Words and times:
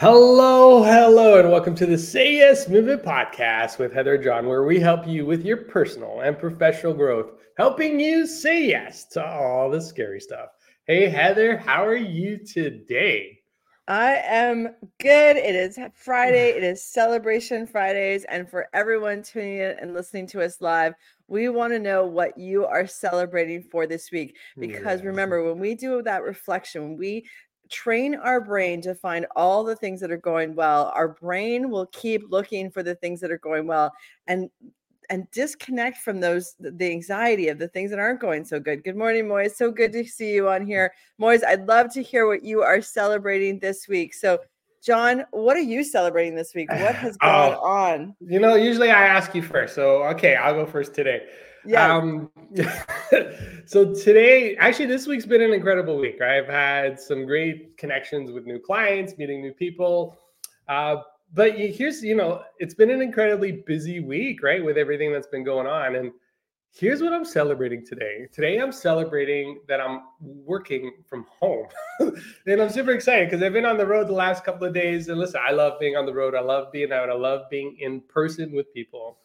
Hello, 0.00 0.82
hello, 0.82 1.38
and 1.38 1.50
welcome 1.50 1.74
to 1.74 1.84
the 1.84 1.98
Say 1.98 2.36
Yes 2.36 2.70
Movement 2.70 3.02
Podcast 3.02 3.78
with 3.78 3.92
Heather 3.92 4.16
John, 4.16 4.46
where 4.46 4.64
we 4.64 4.80
help 4.80 5.06
you 5.06 5.26
with 5.26 5.44
your 5.44 5.58
personal 5.58 6.20
and 6.20 6.38
professional 6.38 6.94
growth, 6.94 7.32
helping 7.58 8.00
you 8.00 8.26
say 8.26 8.64
yes 8.64 9.04
to 9.08 9.22
all 9.22 9.68
the 9.68 9.78
scary 9.78 10.18
stuff. 10.18 10.48
Hey, 10.86 11.10
Heather, 11.10 11.58
how 11.58 11.84
are 11.84 11.94
you 11.94 12.38
today? 12.38 13.40
I 13.88 14.22
am 14.24 14.74
good. 15.00 15.36
It 15.36 15.54
is 15.54 15.78
Friday. 15.92 16.52
It 16.52 16.62
is 16.62 16.82
Celebration 16.82 17.66
Fridays. 17.66 18.24
And 18.24 18.48
for 18.48 18.68
everyone 18.72 19.22
tuning 19.22 19.58
in 19.58 19.76
and 19.80 19.92
listening 19.92 20.26
to 20.28 20.40
us 20.40 20.62
live, 20.62 20.94
we 21.28 21.50
want 21.50 21.74
to 21.74 21.78
know 21.78 22.06
what 22.06 22.38
you 22.38 22.64
are 22.64 22.86
celebrating 22.86 23.62
for 23.64 23.86
this 23.86 24.10
week. 24.10 24.36
Because 24.56 25.02
remember, 25.02 25.44
when 25.44 25.58
we 25.58 25.74
do 25.74 26.00
that 26.02 26.22
reflection, 26.22 26.96
we 26.96 27.26
train 27.70 28.14
our 28.16 28.40
brain 28.40 28.80
to 28.82 28.94
find 28.94 29.26
all 29.36 29.62
the 29.62 29.76
things 29.76 30.00
that 30.00 30.10
are 30.10 30.16
going 30.16 30.54
well 30.54 30.92
our 30.94 31.08
brain 31.08 31.70
will 31.70 31.86
keep 31.86 32.22
looking 32.28 32.70
for 32.70 32.82
the 32.82 32.94
things 32.96 33.20
that 33.20 33.30
are 33.30 33.38
going 33.38 33.66
well 33.66 33.92
and 34.26 34.50
and 35.10 35.28
disconnect 35.32 35.98
from 35.98 36.20
those 36.20 36.54
the 36.60 36.90
anxiety 36.90 37.48
of 37.48 37.58
the 37.58 37.68
things 37.68 37.90
that 37.90 37.98
aren't 37.98 38.20
going 38.20 38.44
so 38.44 38.60
good. 38.60 38.84
Good 38.84 38.96
morning, 38.96 39.28
Moise. 39.28 39.56
So 39.56 39.70
good 39.70 39.92
to 39.92 40.04
see 40.04 40.32
you 40.32 40.48
on 40.48 40.64
here. 40.64 40.94
Moise, 41.18 41.42
I'd 41.42 41.66
love 41.66 41.92
to 41.94 42.02
hear 42.02 42.26
what 42.28 42.44
you 42.44 42.62
are 42.62 42.80
celebrating 42.80 43.58
this 43.58 43.88
week. 43.88 44.14
So 44.14 44.38
John, 44.82 45.24
what 45.32 45.56
are 45.56 45.60
you 45.60 45.84
celebrating 45.84 46.34
this 46.34 46.54
week? 46.54 46.70
What 46.70 46.94
has 46.94 47.16
gone 47.18 47.56
oh, 47.58 47.66
on? 47.66 48.14
You 48.20 48.38
know, 48.38 48.54
usually 48.54 48.90
I 48.90 49.06
ask 49.06 49.34
you 49.34 49.42
first. 49.42 49.74
So 49.74 50.04
okay, 50.04 50.36
I'll 50.36 50.54
go 50.54 50.64
first 50.64 50.94
today. 50.94 51.26
Yeah. 51.66 51.94
Um, 51.94 52.30
so 53.70 53.94
today, 53.94 54.56
actually, 54.56 54.86
this 54.86 55.06
week's 55.06 55.26
been 55.26 55.40
an 55.40 55.52
incredible 55.52 55.96
week. 55.96 56.20
I've 56.20 56.48
had 56.48 56.98
some 56.98 57.24
great 57.24 57.76
connections 57.78 58.32
with 58.32 58.44
new 58.44 58.58
clients, 58.58 59.16
meeting 59.16 59.40
new 59.40 59.52
people. 59.52 60.18
Uh, 60.66 60.96
but 61.32 61.56
here's, 61.56 62.02
you 62.02 62.16
know, 62.16 62.42
it's 62.58 62.74
been 62.74 62.90
an 62.90 63.00
incredibly 63.00 63.52
busy 63.52 64.00
week, 64.00 64.42
right, 64.42 64.64
with 64.64 64.76
everything 64.76 65.12
that's 65.12 65.28
been 65.28 65.44
going 65.44 65.68
on. 65.68 65.94
And 65.94 66.10
here's 66.72 67.00
what 67.00 67.12
I'm 67.12 67.24
celebrating 67.24 67.86
today. 67.86 68.26
Today, 68.32 68.58
I'm 68.58 68.72
celebrating 68.72 69.60
that 69.68 69.80
I'm 69.80 70.00
working 70.20 70.90
from 71.06 71.24
home. 71.38 71.68
and 72.46 72.60
I'm 72.60 72.70
super 72.70 72.90
excited 72.90 73.30
because 73.30 73.40
I've 73.40 73.52
been 73.52 73.66
on 73.66 73.78
the 73.78 73.86
road 73.86 74.08
the 74.08 74.14
last 74.14 74.42
couple 74.42 74.66
of 74.66 74.74
days. 74.74 75.06
And 75.06 75.16
listen, 75.20 75.40
I 75.46 75.52
love 75.52 75.78
being 75.78 75.94
on 75.94 76.06
the 76.06 76.14
road. 76.14 76.34
I 76.34 76.40
love 76.40 76.72
being 76.72 76.90
out. 76.90 77.08
I 77.08 77.14
love 77.14 77.42
being 77.48 77.76
in 77.78 78.00
person 78.00 78.50
with 78.50 78.74
people 78.74 79.18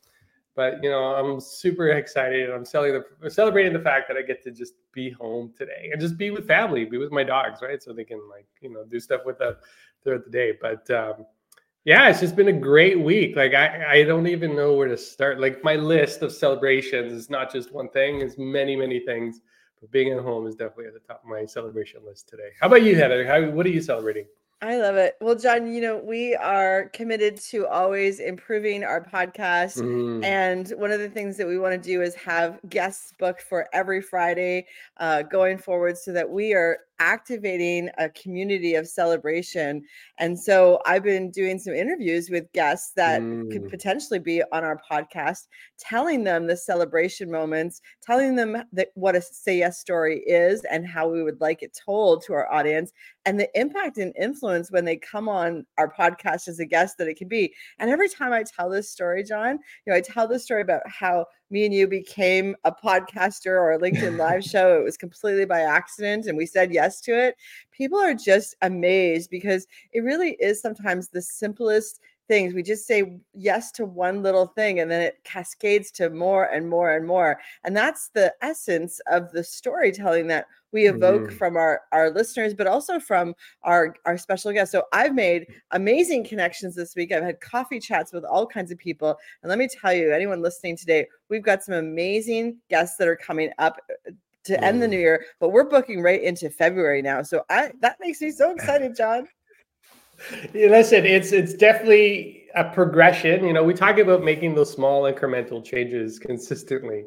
but 0.55 0.81
you 0.83 0.89
know 0.89 1.15
i'm 1.15 1.39
super 1.39 1.89
excited. 1.89 2.49
I'm 2.49 2.65
celebrating 2.65 3.73
the 3.73 3.79
fact 3.79 4.07
that 4.07 4.17
i 4.17 4.21
get 4.21 4.41
to 4.43 4.51
just 4.51 4.73
be 4.91 5.11
home 5.11 5.53
today 5.57 5.89
and 5.91 6.01
just 6.01 6.17
be 6.17 6.31
with 6.31 6.47
family 6.47 6.85
be 6.85 6.97
with 6.97 7.11
my 7.11 7.23
dogs 7.23 7.59
right? 7.61 7.81
So 7.81 7.93
they 7.93 8.05
can 8.05 8.21
like 8.29 8.47
you 8.61 8.71
know 8.71 8.83
do 8.85 8.99
stuff 8.99 9.21
with 9.25 9.37
them 9.39 9.55
throughout 10.03 10.25
the 10.25 10.31
day. 10.31 10.53
But 10.59 10.89
um, 10.89 11.25
yeah 11.83 12.09
it's 12.09 12.19
just 12.19 12.35
been 12.35 12.47
a 12.47 12.53
great 12.53 12.99
week. 12.99 13.35
Like 13.35 13.53
i 13.53 13.99
i 13.99 14.03
don't 14.03 14.27
even 14.27 14.55
know 14.55 14.73
where 14.73 14.87
to 14.87 14.97
start. 14.97 15.39
Like 15.39 15.63
my 15.63 15.75
list 15.75 16.21
of 16.21 16.31
celebrations 16.31 17.11
is 17.11 17.29
not 17.29 17.51
just 17.51 17.71
one 17.71 17.89
thing 17.89 18.21
it's 18.21 18.37
many 18.37 18.75
many 18.75 18.99
things 18.99 19.41
but 19.81 19.91
being 19.91 20.13
at 20.13 20.19
home 20.19 20.47
is 20.47 20.55
definitely 20.55 20.85
at 20.85 20.93
the 20.93 20.99
top 20.99 21.21
of 21.23 21.29
my 21.29 21.45
celebration 21.45 22.01
list 22.05 22.29
today. 22.29 22.49
How 22.59 22.67
about 22.67 22.83
you 22.83 22.95
heather? 22.95 23.27
How 23.27 23.49
what 23.51 23.65
are 23.65 23.69
you 23.69 23.81
celebrating 23.81 24.25
I 24.61 24.77
love 24.77 24.95
it. 24.95 25.15
Well, 25.19 25.35
John, 25.35 25.73
you 25.73 25.81
know, 25.81 25.97
we 25.97 26.33
are 26.33 26.89
committed 26.93 27.37
to 27.49 27.67
always 27.67 28.19
improving 28.19 28.83
our 28.83 29.03
podcast. 29.03 29.77
Mm. 29.77 30.23
And 30.23 30.69
one 30.77 30.91
of 30.91 30.99
the 30.99 31.09
things 31.09 31.37
that 31.37 31.47
we 31.47 31.59
want 31.59 31.73
to 31.73 31.89
do 31.89 32.01
is 32.01 32.15
have 32.15 32.59
guests 32.69 33.13
booked 33.19 33.41
for 33.41 33.67
every 33.73 34.01
Friday 34.01 34.65
uh, 34.97 35.23
going 35.23 35.57
forward 35.57 35.97
so 35.97 36.13
that 36.13 36.29
we 36.29 36.53
are 36.53 36.79
activating 36.99 37.89
a 37.97 38.09
community 38.09 38.75
of 38.75 38.87
celebration. 38.87 39.83
And 40.17 40.39
so 40.39 40.81
I've 40.85 41.03
been 41.03 41.31
doing 41.31 41.59
some 41.59 41.73
interviews 41.73 42.29
with 42.29 42.51
guests 42.53 42.91
that 42.95 43.21
mm. 43.21 43.51
could 43.51 43.69
potentially 43.69 44.19
be 44.19 44.41
on 44.51 44.63
our 44.63 44.79
podcast, 44.89 45.47
telling 45.77 46.23
them 46.23 46.47
the 46.47 46.57
celebration 46.57 47.29
moments, 47.29 47.81
telling 48.01 48.35
them 48.35 48.63
that 48.73 48.89
what 48.95 49.15
a 49.15 49.21
say 49.21 49.59
yes 49.59 49.79
story 49.79 50.19
is 50.21 50.63
and 50.65 50.87
how 50.87 51.07
we 51.07 51.23
would 51.23 51.41
like 51.41 51.61
it 51.61 51.77
told 51.85 52.23
to 52.23 52.33
our 52.33 52.51
audience 52.51 52.91
and 53.25 53.39
the 53.39 53.49
impact 53.59 53.97
and 53.97 54.13
influence 54.19 54.71
when 54.71 54.85
they 54.85 54.97
come 54.97 55.27
on 55.27 55.65
our 55.77 55.91
podcast 55.91 56.47
as 56.47 56.59
a 56.59 56.65
guest 56.65 56.97
that 56.97 57.07
it 57.07 57.17
can 57.17 57.27
be. 57.27 57.53
And 57.79 57.89
every 57.89 58.09
time 58.09 58.33
I 58.33 58.43
tell 58.43 58.69
this 58.69 58.89
story, 58.89 59.23
John, 59.23 59.59
you 59.85 59.91
know, 59.91 59.95
I 59.95 60.01
tell 60.01 60.27
this 60.27 60.43
story 60.43 60.61
about 60.61 60.83
how 60.85 61.25
me 61.49 61.65
and 61.65 61.73
you 61.73 61.87
became 61.87 62.55
a 62.63 62.71
podcaster 62.71 63.51
or 63.51 63.73
a 63.73 63.79
LinkedIn 63.79 64.17
live 64.17 64.43
show. 64.45 64.77
It 64.79 64.83
was 64.83 64.97
completely 64.97 65.45
by 65.45 65.61
accident 65.61 66.25
and 66.25 66.37
we 66.37 66.45
said 66.45 66.73
yes 66.73 67.01
to 67.01 67.11
it. 67.11 67.35
People 67.71 67.99
are 67.99 68.13
just 68.13 68.55
amazed 68.61 69.29
because 69.29 69.67
it 69.91 70.01
really 70.01 70.31
is 70.39 70.61
sometimes 70.61 71.09
the 71.09 71.21
simplest 71.21 71.99
things. 72.27 72.53
We 72.53 72.63
just 72.63 72.87
say 72.87 73.19
yes 73.33 73.71
to 73.73 73.85
one 73.85 74.23
little 74.23 74.47
thing 74.47 74.79
and 74.79 74.89
then 74.89 75.01
it 75.01 75.23
cascades 75.23 75.91
to 75.91 76.09
more 76.09 76.45
and 76.45 76.67
more 76.67 76.95
and 76.95 77.05
more. 77.05 77.39
And 77.63 77.75
that's 77.75 78.09
the 78.09 78.33
essence 78.41 78.99
of 79.07 79.31
the 79.31 79.43
storytelling 79.43 80.27
that 80.27 80.47
we 80.75 80.89
evoke 80.89 81.21
mm-hmm. 81.21 81.37
from 81.37 81.55
our 81.55 81.83
our 81.93 82.11
listeners 82.11 82.53
but 82.53 82.67
also 82.67 82.99
from 82.99 83.33
our 83.63 83.95
our 84.05 84.17
special 84.17 84.51
guests. 84.51 84.73
So 84.73 84.83
I've 84.91 85.15
made 85.15 85.47
amazing 85.71 86.25
connections 86.25 86.75
this 86.75 86.95
week. 86.97 87.13
I've 87.13 87.23
had 87.23 87.39
coffee 87.39 87.79
chats 87.79 88.11
with 88.11 88.25
all 88.25 88.45
kinds 88.45 88.71
of 88.71 88.77
people. 88.77 89.15
And 89.41 89.49
let 89.49 89.57
me 89.57 89.69
tell 89.69 89.93
you, 89.93 90.11
anyone 90.11 90.41
listening 90.41 90.75
today, 90.75 91.07
we've 91.29 91.41
got 91.41 91.63
some 91.63 91.75
amazing 91.75 92.57
guests 92.69 92.97
that 92.97 93.07
are 93.07 93.15
coming 93.15 93.51
up 93.57 93.79
uh, 93.89 94.11
to 94.43 94.63
end 94.63 94.81
the 94.81 94.87
new 94.87 94.99
year, 94.99 95.25
but 95.39 95.49
we're 95.49 95.63
booking 95.63 96.01
right 96.01 96.21
into 96.21 96.49
February 96.49 97.01
now. 97.01 97.23
So 97.23 97.43
I 97.49 97.71
that 97.79 97.95
makes 98.01 98.19
me 98.19 98.29
so 98.31 98.51
excited, 98.55 98.97
John. 98.97 99.29
Listen, 100.53 101.05
it's 101.05 101.31
it's 101.31 101.53
definitely 101.53 102.47
a 102.53 102.65
progression. 102.65 103.45
You 103.45 103.53
know, 103.53 103.63
we 103.63 103.73
talk 103.73 103.97
about 103.97 104.25
making 104.25 104.55
those 104.55 104.71
small 104.71 105.03
incremental 105.03 105.63
changes 105.63 106.19
consistently. 106.19 107.05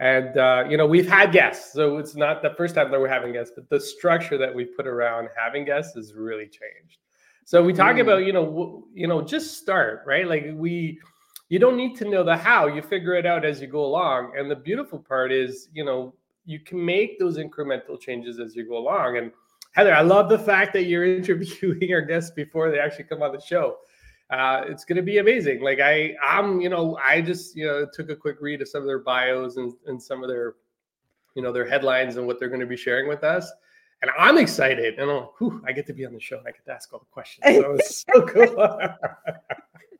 And 0.00 0.36
uh, 0.36 0.64
you 0.68 0.76
know, 0.76 0.86
we've 0.86 1.08
had 1.08 1.32
guests, 1.32 1.72
so 1.72 1.98
it's 1.98 2.14
not 2.14 2.40
the 2.40 2.54
first 2.56 2.74
time 2.74 2.90
that 2.90 3.00
we're 3.00 3.08
having 3.08 3.32
guests, 3.32 3.52
but 3.54 3.68
the 3.68 3.80
structure 3.80 4.38
that 4.38 4.54
we 4.54 4.64
put 4.64 4.86
around 4.86 5.28
having 5.36 5.64
guests 5.64 5.94
has 5.96 6.14
really 6.14 6.44
changed. 6.44 6.98
So 7.44 7.64
we 7.64 7.72
talk 7.72 7.96
mm. 7.96 8.02
about, 8.02 8.24
you 8.24 8.32
know, 8.32 8.44
w- 8.44 8.84
you 8.94 9.08
know, 9.08 9.22
just 9.22 9.58
start, 9.58 10.02
right? 10.06 10.28
Like 10.28 10.50
we 10.54 11.00
you 11.48 11.58
don't 11.58 11.76
need 11.76 11.96
to 11.96 12.04
know 12.04 12.22
the 12.22 12.36
how, 12.36 12.66
you 12.66 12.82
figure 12.82 13.14
it 13.14 13.26
out 13.26 13.44
as 13.44 13.60
you 13.60 13.66
go 13.66 13.84
along. 13.84 14.34
And 14.36 14.50
the 14.50 14.56
beautiful 14.56 14.98
part 14.98 15.32
is, 15.32 15.68
you 15.72 15.84
know, 15.84 16.14
you 16.44 16.60
can 16.60 16.84
make 16.84 17.18
those 17.18 17.38
incremental 17.38 18.00
changes 18.00 18.38
as 18.38 18.54
you 18.54 18.68
go 18.68 18.76
along. 18.76 19.16
And 19.16 19.32
Heather, 19.72 19.94
I 19.94 20.02
love 20.02 20.28
the 20.28 20.38
fact 20.38 20.72
that 20.74 20.84
you're 20.84 21.04
interviewing 21.16 21.92
our 21.92 22.02
guests 22.02 22.30
before 22.30 22.70
they 22.70 22.78
actually 22.78 23.04
come 23.04 23.22
on 23.22 23.32
the 23.32 23.40
show. 23.40 23.78
Uh, 24.30 24.62
it's 24.66 24.84
going 24.84 24.96
to 24.96 25.02
be 25.02 25.18
amazing. 25.18 25.62
Like 25.62 25.80
I, 25.80 26.14
I'm, 26.22 26.60
you 26.60 26.68
know, 26.68 26.98
I 27.04 27.22
just, 27.22 27.56
you 27.56 27.66
know, 27.66 27.86
took 27.92 28.10
a 28.10 28.16
quick 28.16 28.36
read 28.40 28.60
of 28.60 28.68
some 28.68 28.82
of 28.82 28.86
their 28.86 28.98
bios 28.98 29.56
and, 29.56 29.72
and 29.86 30.02
some 30.02 30.22
of 30.22 30.28
their, 30.28 30.56
you 31.34 31.42
know, 31.42 31.52
their 31.52 31.66
headlines 31.66 32.16
and 32.16 32.26
what 32.26 32.38
they're 32.38 32.48
going 32.48 32.60
to 32.60 32.66
be 32.66 32.76
sharing 32.76 33.08
with 33.08 33.24
us. 33.24 33.50
And 34.02 34.10
I'm 34.18 34.36
excited. 34.36 34.98
And 34.98 35.10
oh, 35.10 35.32
whew, 35.38 35.62
I 35.66 35.72
get 35.72 35.86
to 35.86 35.94
be 35.94 36.04
on 36.04 36.12
the 36.12 36.20
show 36.20 36.38
and 36.38 36.46
I 36.46 36.50
get 36.50 36.64
to 36.66 36.72
ask 36.72 36.92
all 36.92 37.00
the 37.00 37.06
questions. 37.06 37.46
So 37.46 37.72
it's 37.72 38.04
so 38.12 38.26
cool. 38.26 38.54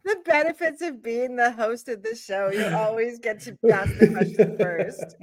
the 0.04 0.16
benefits 0.26 0.82
of 0.82 1.02
being 1.02 1.34
the 1.34 1.50
host 1.50 1.88
of 1.88 2.02
the 2.02 2.14
show. 2.14 2.50
You 2.52 2.66
always 2.76 3.18
get 3.18 3.40
to 3.40 3.56
ask 3.72 3.96
the 3.98 4.08
question 4.08 4.58
first. 4.58 5.16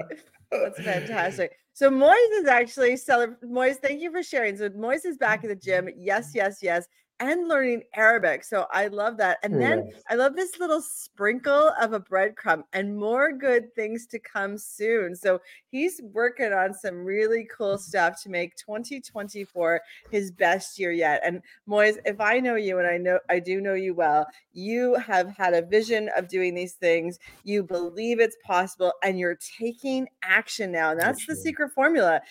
That's 0.52 0.82
fantastic. 0.82 1.58
So 1.74 1.92
Moise 1.92 2.16
is 2.38 2.48
actually 2.48 2.98
celebrating. 2.98 3.54
Moise, 3.54 3.78
thank 3.78 4.02
you 4.02 4.12
for 4.12 4.24
sharing. 4.24 4.58
So 4.58 4.70
Moise 4.76 5.06
is 5.06 5.18
back 5.18 5.44
at 5.44 5.50
the 5.50 5.56
gym. 5.56 5.90
Yes, 5.96 6.32
yes, 6.34 6.60
yes 6.64 6.88
and 7.20 7.48
learning 7.48 7.84
Arabic. 7.94 8.44
So 8.44 8.66
I 8.72 8.88
love 8.88 9.18
that. 9.18 9.38
And 9.42 9.62
then 9.62 9.88
yes. 9.88 10.04
I 10.10 10.16
love 10.16 10.36
this 10.36 10.60
little 10.60 10.82
sprinkle 10.82 11.72
of 11.80 11.94
a 11.94 12.00
breadcrumb 12.00 12.64
and 12.74 12.98
more 12.98 13.32
good 13.32 13.74
things 13.74 14.06
to 14.08 14.20
come 14.20 14.58
soon. 14.58 15.16
So 15.16 15.40
he's 15.68 16.02
working 16.14 16.52
on 16.52 16.74
some 16.74 17.06
really 17.06 17.48
cool 17.56 17.78
stuff 17.80 18.22
to 18.24 18.30
make 18.30 18.56
2024 18.58 19.82
his 20.12 20.32
best 20.32 20.78
year 20.78 20.92
yet. 20.92 21.22
And 21.24 21.42
Moise, 21.66 21.98
if 22.06 22.20
I 22.20 22.40
know 22.40 22.56
you 22.56 22.80
and 22.80 22.88
I 22.88 22.98
know 22.98 23.20
I 23.30 23.40
do 23.40 23.62
know 23.62 23.76
you 23.76 23.94
well, 23.94 24.28
you 24.52 24.96
have 24.96 25.30
had 25.30 25.54
a 25.54 25.62
vision 25.62 26.10
of 26.18 26.28
doing 26.28 26.54
these 26.54 26.74
things. 26.74 27.20
You 27.44 27.64
believe 27.64 28.20
it's 28.20 28.38
possible 28.44 28.92
and 29.04 29.18
you're 29.18 29.40
taking 29.58 30.08
action 30.22 30.72
now. 30.72 30.92
And 30.92 31.00
that's 31.00 31.26
the 31.26 31.36
secret 31.36 31.72
formula. 31.72 32.22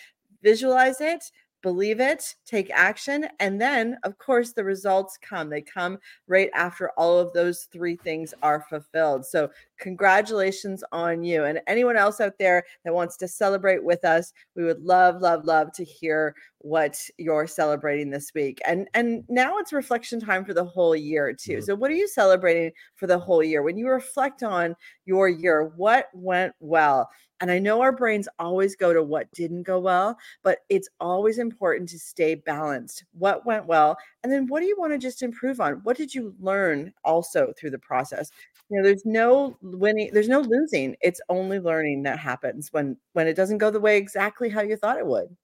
Visualize 0.43 1.01
it, 1.01 1.31
believe 1.65 1.99
it, 1.99 2.35
take 2.45 2.69
action, 2.69 3.27
and 3.39 3.59
then, 3.59 3.97
of 4.03 4.19
course, 4.19 4.53
the 4.53 4.63
results 4.63 5.17
come. 5.19 5.49
They 5.49 5.63
come 5.63 5.97
right 6.27 6.51
after 6.53 6.91
all 6.91 7.17
of 7.17 7.33
those 7.33 7.67
three 7.73 7.95
things 7.95 8.35
are 8.43 8.63
fulfilled. 8.69 9.25
So, 9.25 9.49
congratulations 9.79 10.83
on 10.91 11.23
you. 11.23 11.45
And 11.45 11.59
anyone 11.65 11.97
else 11.97 12.21
out 12.21 12.37
there 12.37 12.63
that 12.83 12.93
wants 12.93 13.17
to 13.17 13.27
celebrate 13.27 13.83
with 13.83 14.05
us, 14.05 14.31
we 14.55 14.63
would 14.63 14.83
love, 14.83 15.21
love, 15.21 15.45
love 15.45 15.71
to 15.73 15.83
hear 15.83 16.35
what 16.59 16.99
you're 17.17 17.47
celebrating 17.47 18.11
this 18.11 18.31
week. 18.35 18.61
And 18.67 18.87
and 18.93 19.23
now 19.27 19.57
it's 19.57 19.73
reflection 19.73 20.19
time 20.19 20.45
for 20.45 20.53
the 20.53 20.63
whole 20.63 20.95
year 20.95 21.33
too. 21.33 21.53
Mm-hmm. 21.53 21.61
So, 21.61 21.73
what 21.73 21.89
are 21.89 21.95
you 21.95 22.07
celebrating 22.07 22.71
for 22.93 23.07
the 23.07 23.17
whole 23.17 23.43
year? 23.43 23.63
When 23.63 23.77
you 23.77 23.89
reflect 23.89 24.43
on 24.43 24.75
your 25.05 25.29
year, 25.29 25.73
what 25.77 26.09
went 26.13 26.53
well? 26.59 27.09
And 27.41 27.51
I 27.51 27.59
know 27.59 27.81
our 27.81 27.91
brains 27.91 28.29
always 28.39 28.75
go 28.75 28.93
to 28.93 29.03
what 29.03 29.31
didn't 29.31 29.63
go 29.63 29.79
well, 29.79 30.17
but 30.41 30.59
it's 30.69 30.87
always 30.99 31.37
important 31.37 31.89
to 31.89 31.99
stay 31.99 32.35
balanced. 32.35 33.03
What 33.11 33.45
went 33.45 33.65
well? 33.65 33.97
And 34.23 34.31
then 34.31 34.47
what 34.47 34.61
do 34.61 34.67
you 34.67 34.77
want 34.77 34.93
to 34.93 34.97
just 34.97 35.21
improve 35.21 35.59
on? 35.59 35.75
What 35.83 35.97
did 35.97 36.15
you 36.15 36.33
learn 36.39 36.93
also 37.03 37.53
through 37.57 37.71
the 37.71 37.79
process? 37.79 38.31
You 38.69 38.77
know, 38.77 38.83
there's 38.83 39.05
no 39.05 39.57
winning, 39.61 40.11
there's 40.13 40.29
no 40.29 40.39
losing. 40.39 40.95
It's 41.01 41.21
only 41.29 41.59
learning 41.59 42.03
that 42.03 42.19
happens 42.19 42.71
when 42.71 42.97
when 43.13 43.27
it 43.27 43.35
doesn't 43.35 43.57
go 43.57 43.69
the 43.69 43.79
way 43.79 43.97
exactly 43.97 44.49
how 44.49 44.61
you 44.61 44.77
thought 44.77 44.97
it 44.97 45.05
would. 45.05 45.35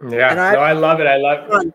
Mm, 0.00 0.12
yeah, 0.12 0.42
I, 0.42 0.54
no, 0.54 0.60
I 0.60 0.72
love 0.72 1.00
it. 1.00 1.06
I 1.06 1.16
love 1.16 1.66
it. 1.66 1.74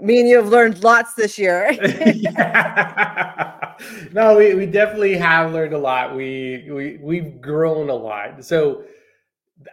Me 0.00 0.20
and 0.20 0.28
you 0.28 0.36
have 0.36 0.48
learned 0.48 0.82
lots 0.82 1.14
this 1.14 1.38
year. 1.38 1.70
no, 4.12 4.36
we, 4.36 4.54
we 4.54 4.66
definitely 4.66 5.16
have 5.16 5.52
learned 5.52 5.74
a 5.74 5.78
lot. 5.78 6.14
We 6.14 6.68
we 6.70 6.98
we've 7.00 7.40
grown 7.40 7.90
a 7.90 7.94
lot. 7.94 8.44
So 8.44 8.84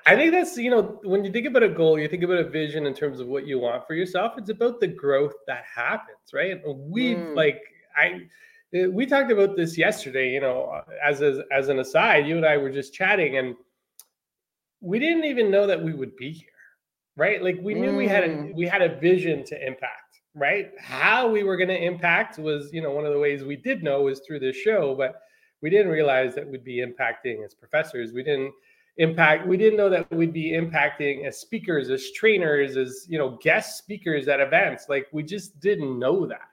I 0.05 0.15
think 0.15 0.31
that's 0.31 0.57
you 0.57 0.69
know 0.69 0.99
when 1.03 1.25
you 1.25 1.31
think 1.31 1.47
about 1.47 1.63
a 1.63 1.69
goal, 1.69 1.99
you 1.99 2.07
think 2.07 2.23
about 2.23 2.37
a 2.37 2.49
vision 2.49 2.85
in 2.85 2.93
terms 2.93 3.19
of 3.19 3.27
what 3.27 3.47
you 3.47 3.59
want 3.59 3.85
for 3.87 3.93
yourself. 3.93 4.33
It's 4.37 4.49
about 4.49 4.79
the 4.79 4.87
growth 4.87 5.33
that 5.47 5.63
happens, 5.63 6.33
right? 6.33 6.61
We've 6.65 7.17
mm. 7.17 7.35
like 7.35 7.61
I 7.97 8.21
we 8.71 9.05
talked 9.05 9.31
about 9.31 9.55
this 9.55 9.77
yesterday. 9.77 10.31
You 10.31 10.41
know, 10.41 10.81
as 11.03 11.21
a, 11.21 11.43
as 11.51 11.69
an 11.69 11.79
aside, 11.79 12.27
you 12.27 12.37
and 12.37 12.45
I 12.45 12.57
were 12.57 12.71
just 12.71 12.93
chatting, 12.93 13.37
and 13.37 13.55
we 14.79 14.99
didn't 14.99 15.25
even 15.25 15.51
know 15.51 15.67
that 15.67 15.81
we 15.81 15.93
would 15.93 16.15
be 16.15 16.31
here, 16.31 16.47
right? 17.17 17.43
Like 17.43 17.57
we 17.61 17.73
knew 17.73 17.91
mm. 17.91 17.97
we 17.97 18.07
had 18.07 18.23
a, 18.23 18.29
mm. 18.29 18.55
we 18.55 18.67
had 18.67 18.81
a 18.81 18.99
vision 18.99 19.43
to 19.45 19.65
impact 19.65 20.10
right? 20.35 20.71
How 20.79 21.29
we 21.29 21.43
were 21.43 21.57
going 21.57 21.69
to 21.69 21.83
impact 21.83 22.37
was, 22.37 22.71
you 22.73 22.81
know, 22.81 22.91
one 22.91 23.05
of 23.05 23.13
the 23.13 23.19
ways 23.19 23.43
we 23.43 23.55
did 23.55 23.83
know 23.83 24.03
was 24.03 24.21
through 24.21 24.39
this 24.39 24.55
show, 24.55 24.95
but 24.95 25.21
we 25.61 25.69
didn't 25.69 25.91
realize 25.91 26.35
that 26.35 26.47
we'd 26.47 26.63
be 26.63 26.85
impacting 26.85 27.43
as 27.45 27.53
professors. 27.53 28.13
We 28.13 28.23
didn't 28.23 28.53
impact 28.97 29.47
we 29.47 29.55
didn't 29.55 29.77
know 29.77 29.89
that 29.89 30.09
we'd 30.11 30.33
be 30.33 30.51
impacting 30.51 31.25
as 31.25 31.39
speakers 31.39 31.89
as 31.89 32.11
trainers 32.11 32.75
as 32.75 33.05
you 33.07 33.17
know 33.17 33.39
guest 33.41 33.77
speakers 33.77 34.27
at 34.27 34.41
events 34.41 34.87
like 34.89 35.07
we 35.13 35.23
just 35.23 35.57
didn't 35.61 35.97
know 35.97 36.25
that 36.25 36.49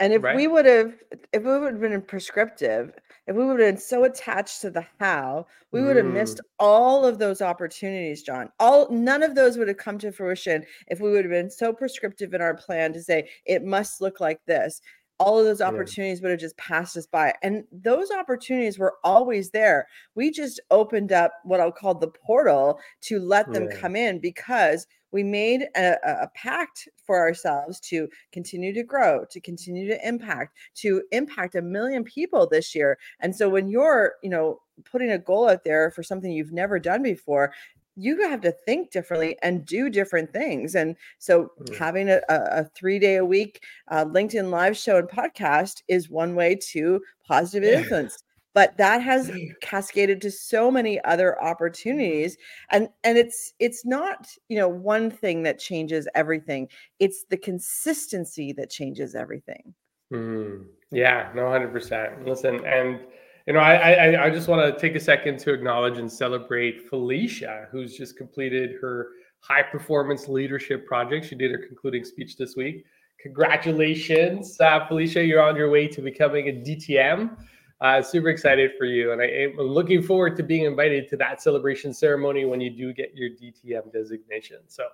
and 0.00 0.12
if 0.12 0.22
right? 0.22 0.36
we 0.36 0.46
would 0.46 0.66
have 0.66 0.94
if 1.32 1.42
we 1.42 1.58
would 1.58 1.72
have 1.72 1.80
been 1.80 2.02
prescriptive 2.02 2.92
if 3.28 3.36
we 3.36 3.44
would 3.44 3.60
have 3.60 3.74
been 3.74 3.80
so 3.80 4.04
attached 4.04 4.62
to 4.62 4.70
the 4.70 4.86
how, 4.98 5.46
we 5.70 5.82
would 5.82 5.96
have 5.96 6.06
mm. 6.06 6.14
missed 6.14 6.40
all 6.58 7.04
of 7.04 7.18
those 7.18 7.42
opportunities, 7.42 8.22
John. 8.22 8.48
All 8.58 8.90
none 8.90 9.22
of 9.22 9.34
those 9.34 9.58
would 9.58 9.68
have 9.68 9.76
come 9.76 9.98
to 9.98 10.10
fruition 10.10 10.64
if 10.86 10.98
we 11.00 11.10
would 11.10 11.26
have 11.26 11.30
been 11.30 11.50
so 11.50 11.70
prescriptive 11.74 12.32
in 12.32 12.40
our 12.40 12.54
plan 12.54 12.94
to 12.94 13.02
say 13.02 13.28
it 13.44 13.62
must 13.62 14.00
look 14.00 14.18
like 14.18 14.40
this. 14.46 14.80
All 15.20 15.38
of 15.38 15.44
those 15.44 15.60
opportunities 15.60 16.20
yeah. 16.20 16.22
would 16.22 16.30
have 16.30 16.40
just 16.40 16.56
passed 16.56 16.96
us 16.96 17.06
by. 17.06 17.34
And 17.42 17.64
those 17.70 18.10
opportunities 18.10 18.78
were 18.78 18.94
always 19.04 19.50
there. 19.50 19.88
We 20.14 20.30
just 20.30 20.58
opened 20.70 21.12
up 21.12 21.32
what 21.44 21.60
I'll 21.60 21.70
call 21.70 21.96
the 21.96 22.08
portal 22.08 22.78
to 23.02 23.18
let 23.18 23.52
them 23.52 23.68
yeah. 23.70 23.76
come 23.76 23.94
in 23.94 24.20
because 24.20 24.86
we 25.12 25.22
made 25.22 25.66
a, 25.76 25.96
a, 26.04 26.28
pact 26.34 26.88
for 27.04 27.18
ourselves 27.18 27.80
to 27.80 28.08
continue 28.32 28.72
to 28.74 28.82
grow, 28.82 29.24
to 29.30 29.40
continue 29.40 29.88
to 29.88 30.06
impact, 30.06 30.56
to 30.76 31.02
impact 31.12 31.54
a 31.54 31.62
million 31.62 32.04
people 32.04 32.46
this 32.46 32.74
year. 32.74 32.98
And 33.20 33.34
so 33.34 33.48
when 33.48 33.68
you're, 33.68 34.14
you 34.22 34.30
know, 34.30 34.60
putting 34.84 35.10
a 35.10 35.18
goal 35.18 35.48
out 35.48 35.64
there 35.64 35.90
for 35.90 36.02
something 36.02 36.30
you've 36.30 36.52
never 36.52 36.78
done 36.78 37.02
before, 37.02 37.52
you 37.96 38.22
have 38.28 38.40
to 38.42 38.52
think 38.52 38.92
differently 38.92 39.36
and 39.42 39.66
do 39.66 39.90
different 39.90 40.32
things. 40.32 40.76
And 40.76 40.94
so, 41.18 41.50
mm. 41.60 41.76
having 41.76 42.08
a, 42.08 42.20
a, 42.28 42.64
three 42.76 43.00
day 43.00 43.16
a 43.16 43.24
week 43.24 43.64
uh, 43.90 44.04
LinkedIn 44.04 44.50
live 44.50 44.76
show 44.76 44.98
and 44.98 45.08
podcast 45.08 45.82
is 45.88 46.08
one 46.08 46.36
way 46.36 46.54
to 46.70 47.00
positive 47.26 47.68
influence 47.68 48.22
but 48.54 48.76
that 48.76 49.02
has 49.02 49.30
cascaded 49.60 50.20
to 50.20 50.30
so 50.30 50.70
many 50.70 51.02
other 51.04 51.40
opportunities 51.42 52.36
and 52.70 52.88
and 53.04 53.18
it's 53.18 53.52
it's 53.58 53.84
not 53.84 54.28
you 54.48 54.58
know 54.58 54.68
one 54.68 55.10
thing 55.10 55.42
that 55.42 55.58
changes 55.58 56.08
everything 56.14 56.68
it's 56.98 57.24
the 57.30 57.36
consistency 57.36 58.52
that 58.52 58.70
changes 58.70 59.14
everything. 59.14 59.74
Mm, 60.12 60.64
yeah 60.90 61.30
no 61.34 61.42
100% 61.42 62.26
listen 62.26 62.64
and 62.64 63.00
you 63.46 63.52
know 63.52 63.60
I, 63.60 63.74
I 63.74 64.24
i 64.24 64.30
just 64.30 64.48
want 64.48 64.74
to 64.74 64.80
take 64.80 64.96
a 64.96 65.00
second 65.00 65.38
to 65.40 65.52
acknowledge 65.52 65.98
and 65.98 66.10
celebrate 66.10 66.88
felicia 66.88 67.68
who's 67.70 67.94
just 67.96 68.16
completed 68.16 68.76
her 68.80 69.08
high 69.40 69.62
performance 69.62 70.28
leadership 70.28 70.86
project. 70.86 71.26
She 71.26 71.34
did 71.34 71.52
her 71.52 71.58
concluding 71.58 72.04
speech 72.04 72.36
this 72.36 72.56
week. 72.56 72.84
Congratulations 73.20 74.60
uh, 74.60 74.86
felicia 74.86 75.24
you're 75.24 75.42
on 75.42 75.56
your 75.56 75.70
way 75.70 75.88
to 75.88 76.00
becoming 76.00 76.48
a 76.48 76.52
dtm 76.52 77.36
uh, 77.80 78.02
super 78.02 78.28
excited 78.28 78.72
for 78.76 78.84
you, 78.84 79.12
and 79.12 79.22
I, 79.22 79.26
am 79.26 79.56
looking 79.56 80.02
forward 80.02 80.36
to 80.36 80.42
being 80.42 80.64
invited 80.64 81.08
to 81.08 81.16
that 81.18 81.40
celebration 81.40 81.94
ceremony 81.94 82.44
when 82.44 82.60
you 82.60 82.70
do 82.70 82.92
get 82.92 83.14
your 83.14 83.30
DTM 83.30 83.92
designation. 83.92 84.58
So, 84.66 84.84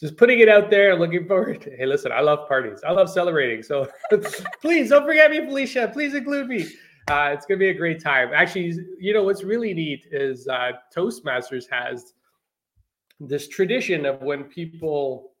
just 0.00 0.16
putting 0.16 0.40
it 0.40 0.48
out 0.48 0.68
there. 0.68 0.98
Looking 0.98 1.28
forward. 1.28 1.60
To, 1.62 1.70
hey, 1.76 1.86
listen, 1.86 2.10
I 2.10 2.20
love 2.20 2.48
parties. 2.48 2.80
I 2.84 2.90
love 2.90 3.08
celebrating. 3.08 3.62
So, 3.62 3.88
please 4.60 4.90
don't 4.90 5.06
forget 5.06 5.30
me, 5.30 5.38
Felicia. 5.38 5.90
Please 5.92 6.14
include 6.14 6.48
me. 6.48 6.66
Uh, 7.08 7.30
it's 7.32 7.46
gonna 7.46 7.58
be 7.58 7.68
a 7.68 7.74
great 7.74 8.02
time. 8.02 8.30
Actually, 8.34 8.76
you 8.98 9.12
know 9.12 9.22
what's 9.22 9.44
really 9.44 9.72
neat 9.72 10.06
is 10.10 10.48
uh, 10.48 10.72
Toastmasters 10.94 11.64
has 11.70 12.14
this 13.20 13.46
tradition 13.48 14.04
of 14.04 14.20
when 14.20 14.44
people 14.44 15.32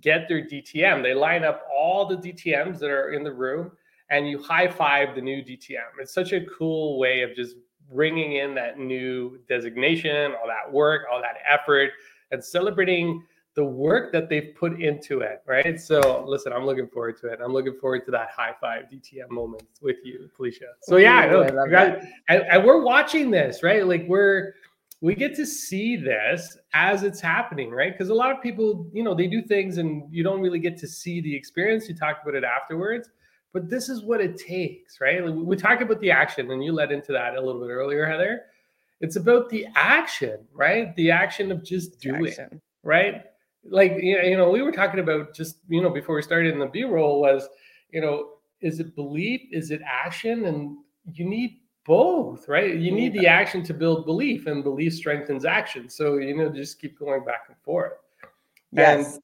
get 0.00 0.28
their 0.28 0.42
DTM, 0.42 1.02
they 1.02 1.14
line 1.14 1.44
up 1.44 1.66
all 1.74 2.06
the 2.06 2.16
DTMs 2.16 2.78
that 2.78 2.90
are 2.90 3.10
in 3.10 3.24
the 3.24 3.32
room 3.32 3.72
and 4.12 4.28
you 4.28 4.40
high 4.40 4.68
five 4.68 5.14
the 5.14 5.20
new 5.20 5.42
DTM. 5.42 5.98
It's 5.98 6.14
such 6.14 6.32
a 6.32 6.44
cool 6.46 6.98
way 6.98 7.22
of 7.22 7.34
just 7.34 7.56
bringing 7.92 8.34
in 8.34 8.54
that 8.54 8.78
new 8.78 9.38
designation, 9.48 10.32
all 10.40 10.46
that 10.46 10.70
work, 10.70 11.02
all 11.10 11.20
that 11.20 11.36
effort, 11.50 11.90
and 12.30 12.44
celebrating 12.44 13.24
the 13.54 13.64
work 13.64 14.12
that 14.12 14.28
they've 14.28 14.54
put 14.54 14.80
into 14.80 15.20
it, 15.20 15.42
right? 15.46 15.78
So, 15.80 16.24
listen, 16.26 16.52
I'm 16.52 16.64
looking 16.64 16.88
forward 16.88 17.18
to 17.20 17.28
it. 17.28 17.40
I'm 17.44 17.52
looking 17.52 17.76
forward 17.78 18.04
to 18.06 18.10
that 18.12 18.30
high 18.34 18.54
five 18.60 18.84
DTM 18.84 19.30
moment 19.30 19.64
with 19.80 19.96
you, 20.04 20.30
Felicia. 20.36 20.66
So, 20.82 20.96
yeah, 20.96 21.26
Ooh, 21.26 21.44
no, 21.50 21.66
guys, 21.66 22.04
and, 22.28 22.42
and 22.42 22.64
we're 22.64 22.82
watching 22.82 23.30
this, 23.30 23.62
right? 23.62 23.86
Like, 23.86 24.04
we're 24.08 24.54
we 25.00 25.14
get 25.14 25.34
to 25.34 25.44
see 25.44 25.96
this 25.96 26.56
as 26.74 27.02
it's 27.02 27.20
happening, 27.20 27.70
right? 27.70 27.92
Because 27.92 28.10
a 28.10 28.14
lot 28.14 28.30
of 28.30 28.40
people, 28.40 28.86
you 28.92 29.02
know, 29.02 29.14
they 29.14 29.26
do 29.26 29.42
things 29.42 29.78
and 29.78 30.04
you 30.10 30.22
don't 30.22 30.40
really 30.40 30.60
get 30.60 30.78
to 30.78 30.86
see 30.86 31.20
the 31.20 31.34
experience. 31.34 31.88
You 31.88 31.96
talk 31.96 32.20
about 32.22 32.36
it 32.36 32.44
afterwards 32.44 33.10
but 33.52 33.68
this 33.68 33.88
is 33.88 34.02
what 34.02 34.20
it 34.20 34.38
takes, 34.38 35.00
right? 35.00 35.22
we 35.22 35.56
talk 35.56 35.80
about 35.80 36.00
the 36.00 36.10
action, 36.10 36.50
and 36.50 36.64
you 36.64 36.72
led 36.72 36.90
into 36.90 37.12
that 37.12 37.34
a 37.34 37.40
little 37.40 37.60
bit 37.60 37.70
earlier, 37.70 38.06
Heather. 38.06 38.42
It's 39.00 39.16
about 39.16 39.50
the 39.50 39.66
action, 39.74 40.38
right? 40.54 40.94
The 40.96 41.10
action 41.10 41.52
of 41.52 41.64
just 41.64 42.00
doing, 42.00 42.28
action. 42.28 42.60
right? 42.82 43.24
Like 43.64 43.96
you 44.00 44.36
know, 44.36 44.50
we 44.50 44.62
were 44.62 44.72
talking 44.72 45.00
about 45.00 45.34
just 45.34 45.58
you 45.68 45.82
know 45.82 45.90
before 45.90 46.14
we 46.16 46.22
started 46.22 46.52
in 46.52 46.60
the 46.60 46.66
B 46.66 46.84
roll 46.84 47.20
was, 47.20 47.48
you 47.90 48.00
know, 48.00 48.30
is 48.60 48.80
it 48.80 48.94
belief? 48.94 49.42
Is 49.50 49.70
it 49.70 49.82
action? 49.84 50.46
And 50.46 50.78
you 51.12 51.24
need 51.24 51.58
both, 51.84 52.48
right? 52.48 52.76
You 52.76 52.92
need 52.92 53.12
the 53.12 53.26
action 53.26 53.62
to 53.64 53.74
build 53.74 54.06
belief, 54.06 54.46
and 54.46 54.64
belief 54.64 54.94
strengthens 54.94 55.44
action. 55.44 55.88
So 55.88 56.16
you 56.16 56.36
know, 56.36 56.48
just 56.48 56.80
keep 56.80 56.98
going 56.98 57.24
back 57.24 57.44
and 57.48 57.56
forth. 57.58 57.92
Yes. 58.72 59.14
And 59.14 59.22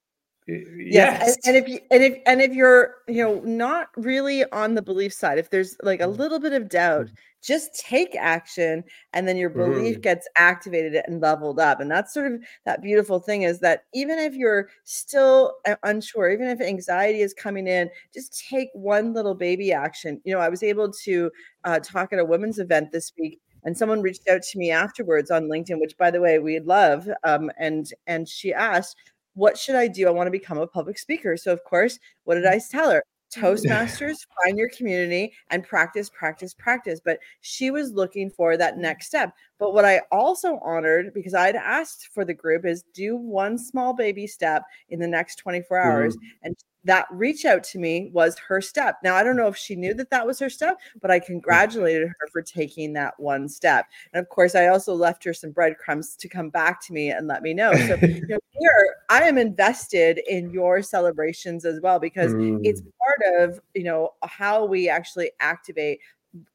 yes, 0.49 1.37
And, 1.45 1.57
and, 1.57 1.57
if 1.57 1.69
you 1.69 1.81
and 1.91 2.03
if 2.03 2.19
and 2.25 2.41
if 2.41 2.55
you're 2.55 2.97
you 3.07 3.23
know 3.23 3.41
not 3.41 3.89
really 3.97 4.51
on 4.51 4.75
the 4.75 4.83
belief 4.83 5.13
side 5.13 5.39
if 5.39 5.51
there's 5.51 5.77
like 5.83 6.01
a 6.01 6.05
mm. 6.05 6.17
little 6.17 6.41
bit 6.41 6.55
of 6.55 6.71
doubt 6.71 7.07
mm. 7.07 7.13
just 7.43 7.79
take 7.79 8.17
action 8.17 8.83
and 9.13 9.29
then 9.29 9.37
your 9.37 9.51
belief 9.51 9.99
mm. 9.99 10.03
gets 10.03 10.27
activated 10.37 11.03
and 11.07 11.21
leveled 11.21 11.61
up 11.61 11.81
and 11.81 11.91
that's 11.91 12.15
sort 12.15 12.33
of 12.33 12.41
that 12.65 12.81
beautiful 12.81 13.21
thing 13.21 13.43
is 13.43 13.61
that 13.61 13.85
even 13.93 14.19
if 14.19 14.35
you're 14.35 14.71
still 14.85 15.57
uh, 15.67 15.77
unsure 15.83 16.31
even 16.31 16.49
if 16.49 16.63
anxiety 16.63 17.21
is 17.21 17.35
coming 17.35 17.67
in 17.67 17.91
just 18.15 18.43
take 18.49 18.69
one 18.73 19.13
little 19.13 19.35
baby 19.35 19.71
action 19.73 20.19
you 20.25 20.33
know 20.33 20.41
i 20.41 20.49
was 20.49 20.63
able 20.63 20.91
to 20.91 21.31
uh, 21.65 21.79
talk 21.81 22.13
at 22.13 22.19
a 22.19 22.25
women's 22.25 22.59
event 22.59 22.91
this 22.91 23.13
week 23.19 23.39
and 23.65 23.77
someone 23.77 24.01
reached 24.01 24.27
out 24.29 24.41
to 24.41 24.59
me 24.59 24.71
afterwards 24.71 25.31
on 25.31 25.45
linkedin 25.45 25.79
which 25.79 25.97
by 25.99 26.11
the 26.11 26.21
way 26.21 26.39
we 26.39 26.59
love 26.59 27.07
um, 27.25 27.51
and 27.59 27.93
and 28.07 28.27
she 28.27 28.55
asked 28.55 28.97
what 29.39 29.57
should 29.57 29.77
I 29.77 29.87
do? 29.87 30.09
I 30.09 30.11
want 30.11 30.27
to 30.27 30.33
become 30.33 30.59
a 30.59 30.67
public 30.67 30.99
speaker. 30.99 31.37
So, 31.37 31.53
of 31.53 31.63
course, 31.65 31.99
what 32.25 32.35
did 32.35 32.45
mm. 32.45 32.53
I 32.53 32.61
tell 32.71 32.91
her? 32.91 33.03
Mm. 33.37 33.43
Toastmasters, 33.43 34.27
find 34.43 34.59
your 34.59 34.71
community 34.71 35.33
and 35.51 35.63
practice, 35.63 36.11
practice, 36.11 36.55
practice. 36.55 37.01
But 37.03 37.21
she 37.41 37.71
was 37.71 37.93
looking 37.93 38.31
for 38.31 38.57
that 38.57 38.75
mm. 38.75 38.79
next 38.79 39.07
step. 39.07 39.33
But 39.59 39.75
what 39.75 39.85
I 39.85 40.03
also 40.11 40.59
honored, 40.59 41.15
because 41.15 41.35
I'd 41.35 41.57
asked 41.57 42.09
for 42.13 42.25
the 42.25 42.35
group, 42.35 42.65
is 42.65 42.85
do 42.95 43.17
one 43.17 43.59
small 43.59 43.95
baby 43.95 44.27
step 44.27 44.65
in 44.89 44.99
the 44.99 45.09
next 45.09 45.37
24 45.37 45.79
hours. 45.79 46.17
Mm-hmm. 46.17 46.27
And 46.43 46.57
that 46.89 47.07
reach 47.11 47.45
out 47.45 47.63
to 47.65 47.79
me 47.79 48.11
was 48.13 48.37
her 48.49 48.61
step. 48.61 48.97
Now, 49.03 49.15
I 49.15 49.23
don't 49.23 49.37
know 49.37 49.49
if 49.49 49.57
she 49.57 49.77
knew 49.77 49.95
that 49.95 50.11
that 50.11 50.27
was 50.27 50.39
her 50.39 50.49
step, 50.49 50.79
but 51.01 51.11
I 51.11 51.19
congratulated 51.19 52.09
her 52.09 52.29
for 52.33 52.43
taking 52.43 52.93
that 52.95 53.19
one 53.19 53.49
step. 53.49 53.87
And 54.13 54.21
of 54.21 54.29
course, 54.29 54.55
I 54.55 54.69
also 54.69 54.95
left 54.95 55.23
her 55.25 55.35
some 55.35 55.51
breadcrumbs 55.51 56.17
to 56.17 56.29
come 56.29 56.51
back 56.51 56.85
to 56.87 56.93
me 56.93 57.11
and 57.11 57.27
let 57.27 57.43
me 57.43 57.53
know. 57.55 57.73
So 57.73 57.97
you 58.03 58.27
know, 58.27 58.39
here, 58.51 58.97
I 59.09 59.23
am 59.23 59.39
invested 59.39 60.21
in 60.29 60.51
your 60.51 60.83
celebrations 60.83 61.65
as 61.65 61.81
well 61.81 61.99
because 61.99 62.33
mm. 62.35 62.61
it's 62.65 62.81
part 62.81 63.43
of 63.43 63.61
you 63.75 63.85
know 63.85 64.15
how 64.23 64.65
we 64.65 64.89
actually 64.89 65.31
activate 65.41 66.01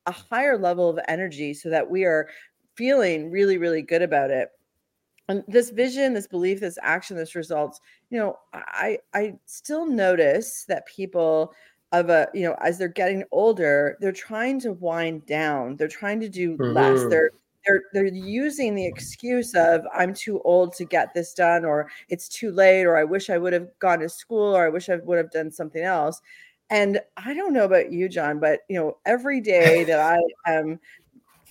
a 0.06 0.12
higher 0.12 0.58
level 0.58 0.90
of 0.90 1.00
energy 1.08 1.54
so 1.54 1.70
that 1.70 1.90
we 1.90 2.06
are 2.06 2.28
feeling 2.76 3.30
really, 3.32 3.58
really 3.58 3.82
good 3.82 4.02
about 4.02 4.32
it. 4.32 4.50
And 5.30 5.44
this 5.48 5.70
vision, 5.70 6.14
this 6.14 6.28
belief, 6.28 6.60
this 6.60 6.78
action, 6.82 7.16
this 7.16 7.36
results, 7.36 7.80
you 8.10 8.20
know, 8.20 8.38
I 8.54 9.00
I 9.14 9.36
still 9.46 9.86
notice 9.86 10.66
that 10.68 10.86
people 10.86 11.54
of 11.94 12.10
a, 12.10 12.28
you 12.34 12.42
know, 12.42 12.56
as 12.62 12.78
they're 12.78 12.88
getting 12.88 13.24
older, 13.32 13.98
they're 14.02 14.12
trying 14.12 14.60
to 14.62 14.74
wind 14.74 15.26
down, 15.26 15.78
they're 15.78 15.88
trying 15.88 16.20
to 16.22 16.30
do 16.30 16.58
mm-hmm. 16.58 16.74
less. 16.74 17.06
They're 17.10 17.32
they're 17.66 17.84
they're 17.94 18.06
using 18.08 18.76
the 18.76 18.86
excuse 18.86 19.54
of 19.56 19.86
I'm 19.94 20.14
too 20.14 20.42
old 20.42 20.74
to 20.76 20.86
get 20.86 21.14
this 21.14 21.34
done, 21.34 21.64
or 21.64 21.90
it's 22.10 22.28
too 22.28 22.52
late, 22.52 22.84
or 22.84 22.98
I 22.98 23.04
wish 23.06 23.30
I 23.30 23.38
would 23.38 23.54
have 23.54 23.68
gone 23.80 24.00
to 24.00 24.10
school, 24.10 24.56
or 24.56 24.66
I 24.66 24.70
wish 24.70 24.90
I 24.90 24.98
would 24.98 25.18
have 25.18 25.32
done 25.32 25.52
something 25.52 25.84
else. 25.84 26.22
And 26.70 27.00
I 27.18 27.34
don't 27.34 27.54
know 27.54 27.66
about 27.66 27.92
you, 27.92 28.10
John, 28.10 28.40
but 28.40 28.62
you 28.70 28.78
know, 28.78 28.98
every 29.06 29.40
day 29.40 29.84
that 29.86 30.00
I 30.00 30.20
am 30.52 30.80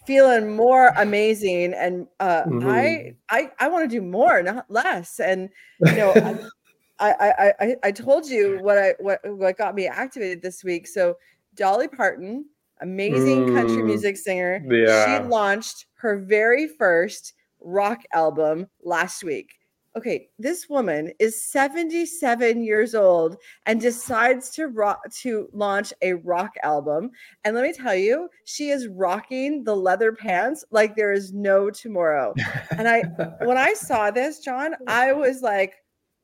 feeling 0.06 0.54
more 0.54 0.88
amazing 0.96 1.74
and 1.74 2.06
uh, 2.20 2.44
mm-hmm. 2.44 2.68
I 2.68 3.14
I 3.30 3.50
I 3.58 3.68
want 3.68 3.88
to 3.88 3.96
do 3.96 4.02
more, 4.02 4.42
not 4.42 4.70
less. 4.70 5.20
And 5.20 5.48
you 5.80 5.96
know, 5.96 6.12
I, 6.98 7.12
I 7.20 7.52
I 7.60 7.76
I 7.84 7.92
told 7.92 8.26
you 8.26 8.58
what 8.62 8.78
I 8.78 8.94
what 8.98 9.20
what 9.24 9.56
got 9.56 9.74
me 9.74 9.86
activated 9.86 10.42
this 10.42 10.64
week. 10.64 10.86
So 10.86 11.16
Dolly 11.54 11.88
Parton, 11.88 12.46
amazing 12.80 13.46
mm, 13.46 13.54
country 13.54 13.82
music 13.82 14.16
singer, 14.16 14.64
yeah. 14.68 15.18
she 15.18 15.28
launched 15.28 15.86
her 15.94 16.18
very 16.18 16.66
first 16.66 17.34
rock 17.60 18.02
album 18.12 18.68
last 18.82 19.22
week 19.22 19.52
okay, 19.96 20.28
this 20.38 20.68
woman 20.68 21.12
is 21.18 21.42
77 21.44 22.64
years 22.64 22.94
old 22.94 23.36
and 23.66 23.80
decides 23.80 24.50
to 24.50 24.68
rock 24.68 25.00
to 25.20 25.48
launch 25.52 25.92
a 26.02 26.14
rock 26.14 26.52
album. 26.62 27.10
And 27.44 27.54
let 27.54 27.64
me 27.64 27.72
tell 27.72 27.94
you, 27.94 28.28
she 28.44 28.70
is 28.70 28.88
rocking 28.88 29.64
the 29.64 29.76
leather 29.76 30.12
pants 30.12 30.64
like 30.70 30.96
there 30.96 31.12
is 31.12 31.32
no 31.32 31.70
tomorrow. 31.70 32.34
And 32.70 32.88
I 32.88 33.02
when 33.44 33.58
I 33.58 33.74
saw 33.74 34.10
this, 34.10 34.40
John, 34.40 34.74
I 34.86 35.12
was 35.12 35.42
like, 35.42 35.74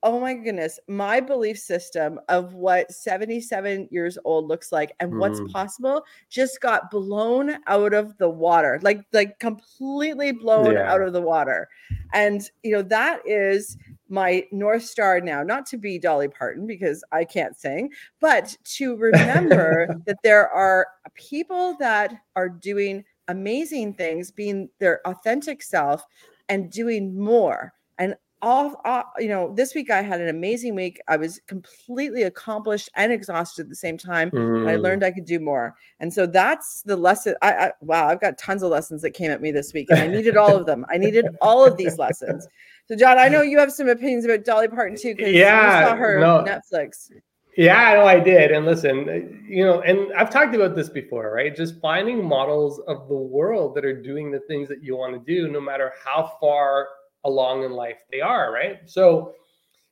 oh 0.02 0.20
my 0.20 0.34
goodness, 0.34 0.78
my 0.86 1.20
belief 1.20 1.58
system 1.58 2.20
of 2.28 2.54
what 2.54 2.92
77 2.92 3.88
years 3.90 4.16
old 4.24 4.46
looks 4.46 4.70
like 4.70 4.94
and 5.00 5.12
mm. 5.12 5.18
what's 5.18 5.40
possible 5.52 6.04
just 6.30 6.60
got 6.60 6.90
blown 6.90 7.56
out 7.66 7.92
of 7.92 8.16
the 8.18 8.28
water, 8.28 8.78
like 8.82 9.02
like 9.12 9.38
completely 9.40 10.32
blown 10.32 10.74
yeah. 10.74 10.92
out 10.92 11.02
of 11.02 11.12
the 11.12 11.20
water. 11.20 11.68
And 12.12 12.48
you 12.62 12.72
know, 12.72 12.82
that 12.82 13.20
is 13.26 13.76
my 14.08 14.44
north 14.52 14.84
star 14.84 15.20
now, 15.20 15.42
not 15.42 15.66
to 15.66 15.76
be 15.76 15.98
Dolly 15.98 16.28
Parton 16.28 16.66
because 16.66 17.02
I 17.12 17.24
can't 17.24 17.56
sing, 17.56 17.90
but 18.20 18.56
to 18.76 18.96
remember 18.96 19.96
that 20.06 20.18
there 20.22 20.48
are 20.48 20.86
people 21.14 21.76
that 21.80 22.14
are 22.36 22.48
doing 22.48 23.04
amazing 23.26 23.94
things, 23.94 24.30
being 24.30 24.68
their 24.78 25.06
authentic 25.06 25.62
self 25.62 26.04
and 26.48 26.70
doing 26.70 27.18
more. 27.18 27.72
And 27.98 28.14
all, 28.42 28.80
all, 28.84 29.04
you 29.18 29.28
know 29.28 29.52
this 29.54 29.74
week 29.74 29.90
i 29.90 30.00
had 30.00 30.20
an 30.20 30.28
amazing 30.28 30.74
week 30.74 31.00
i 31.08 31.16
was 31.16 31.40
completely 31.46 32.22
accomplished 32.22 32.88
and 32.94 33.12
exhausted 33.12 33.62
at 33.62 33.68
the 33.68 33.74
same 33.74 33.98
time 33.98 34.30
mm. 34.30 34.68
i 34.68 34.76
learned 34.76 35.04
i 35.04 35.10
could 35.10 35.24
do 35.24 35.40
more 35.40 35.74
and 36.00 36.12
so 36.12 36.26
that's 36.26 36.82
the 36.82 36.96
lesson 36.96 37.34
I, 37.42 37.52
I, 37.52 37.72
wow 37.80 38.08
i've 38.08 38.20
got 38.20 38.38
tons 38.38 38.62
of 38.62 38.70
lessons 38.70 39.02
that 39.02 39.10
came 39.10 39.30
at 39.30 39.40
me 39.40 39.50
this 39.50 39.72
week 39.72 39.88
and 39.90 39.98
i 40.00 40.06
needed 40.06 40.36
all 40.36 40.56
of 40.56 40.66
them 40.66 40.86
i 40.88 40.98
needed 40.98 41.26
all 41.40 41.64
of 41.64 41.76
these 41.76 41.98
lessons 41.98 42.46
so 42.86 42.96
john 42.96 43.18
i 43.18 43.28
know 43.28 43.42
you 43.48 43.58
have 43.58 43.72
some 43.72 43.88
opinions 43.88 44.24
about 44.24 44.44
dolly 44.44 44.68
parton 44.68 44.96
too 44.96 45.14
because 45.14 45.32
yeah, 45.32 45.80
you 45.80 45.86
saw 45.86 45.96
her 45.96 46.20
no, 46.20 46.44
netflix 46.44 47.10
yeah, 47.58 47.76
I 47.76 47.94
know 47.94 48.04
I 48.04 48.20
did. 48.20 48.52
And 48.52 48.64
listen, 48.64 49.44
you 49.48 49.64
know, 49.64 49.80
and 49.80 50.12
I've 50.12 50.30
talked 50.30 50.54
about 50.54 50.76
this 50.76 50.88
before, 50.88 51.32
right? 51.32 51.56
Just 51.56 51.80
finding 51.80 52.24
models 52.24 52.78
of 52.86 53.08
the 53.08 53.16
world 53.16 53.74
that 53.74 53.84
are 53.84 54.00
doing 54.00 54.30
the 54.30 54.38
things 54.38 54.68
that 54.68 54.84
you 54.84 54.96
want 54.96 55.14
to 55.14 55.18
do, 55.18 55.50
no 55.50 55.60
matter 55.60 55.92
how 56.04 56.34
far 56.40 56.86
along 57.28 57.64
in 57.64 57.72
life 57.72 57.98
they 58.10 58.20
are, 58.20 58.52
right? 58.52 58.80
So 58.86 59.34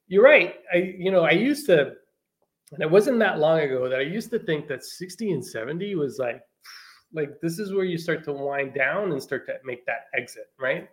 you're 0.09 0.25
right. 0.25 0.57
I, 0.73 0.95
you 0.99 1.11
know, 1.11 1.25
I 1.25 1.33
used 1.33 1.67
to, 1.67 1.93
and 2.73 2.83
it 2.83 2.91
wasn't 2.91 3.19
that 3.21 3.39
long 3.39 3.61
ago 3.61 3.89
that 3.89 3.99
I 3.99 4.03
used 4.03 4.31
to 4.31 4.39
think 4.39 4.69
that 4.69 4.85
60 4.85 5.33
and 5.33 5.45
70 5.45 5.95
was 5.95 6.19
like, 6.19 6.43
like 7.13 7.41
this 7.41 7.59
is 7.59 7.73
where 7.73 7.85
you 7.85 7.99
start 7.99 8.25
to 8.25 8.33
wind 8.33 8.75
down 8.75 9.13
and 9.13 9.23
start 9.23 9.47
to 9.47 9.55
make 9.65 9.87
that 9.87 10.07
exit, 10.15 10.51
right? 10.59 10.89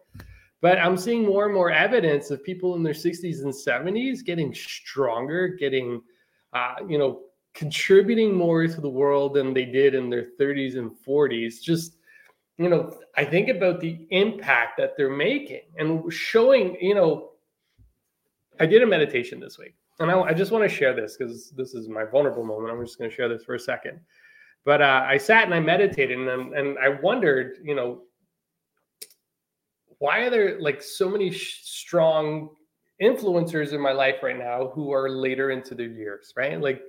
But 0.62 0.80
I'm 0.80 0.96
seeing 0.96 1.26
more 1.26 1.46
and 1.46 1.54
more 1.54 1.72
evidence 1.72 2.32
of 2.32 2.44
people 2.44 2.76
in 2.76 2.84
their 2.84 2.94
60s 2.94 3.42
and 3.42 3.54
70s 3.54 4.24
getting 4.24 4.54
stronger, 4.54 5.50
getting, 5.50 6.02
uh, 6.54 6.76
you 6.88 6.98
know, 6.98 7.24
contributing 7.54 8.34
more 8.34 8.66
to 8.66 8.82
the 8.82 8.90
world 8.90 9.34
than 9.34 9.54
they 9.54 9.66
did 9.66 9.94
in 9.94 10.10
their 10.10 10.28
30s 10.40 10.78
and 10.78 10.92
40s. 11.06 11.62
Just 11.62 11.98
you 12.58 12.70
know, 12.70 12.98
I 13.18 13.26
think 13.26 13.50
about 13.50 13.80
the 13.80 14.06
impact 14.12 14.78
that 14.78 14.96
they're 14.96 15.10
making 15.10 15.62
and 15.78 16.12
showing, 16.12 16.78
you 16.80 16.96
know, 16.96 17.32
I 18.60 18.66
did 18.66 18.84
a 18.84 18.88
meditation 18.88 19.40
this 19.40 19.58
week 19.58 19.76
and 20.00 20.12
I, 20.12 20.20
I 20.22 20.34
just 20.34 20.52
want 20.52 20.64
to 20.64 20.70
share 20.70 20.94
this 20.94 21.18
because 21.18 21.50
this 21.52 21.74
is 21.74 21.90
my 21.90 22.04
vulnerable 22.06 22.46
moment. 22.46 22.72
I'm 22.72 22.86
just 22.86 22.98
going 22.98 23.10
to 23.10 23.16
share 23.16 23.28
this 23.28 23.44
for 23.44 23.56
a 23.56 23.60
second. 23.60 24.00
But 24.66 24.82
uh, 24.82 25.06
I 25.06 25.18
sat 25.18 25.46
and 25.46 25.54
I 25.54 25.60
meditated 25.60 26.18
and, 26.18 26.54
and 26.54 26.78
I 26.80 26.90
wondered, 27.02 27.58
you 27.64 27.76
know, 27.76 28.04
why 29.98 30.20
are 30.20 30.30
there 30.30 30.60
like 30.62 30.82
so 30.82 31.10
many 31.10 31.32
sh- 31.32 31.62
strong 31.64 32.50
influencers 33.02 33.74
in 33.74 33.82
my 33.82 33.92
life 33.92 34.18
right 34.22 34.38
now 34.38 34.68
who 34.74 34.94
are 34.94 35.10
later 35.10 35.52
into 35.52 35.76
their 35.76 35.88
years, 35.88 36.34
right? 36.38 36.60
Like 36.62 36.82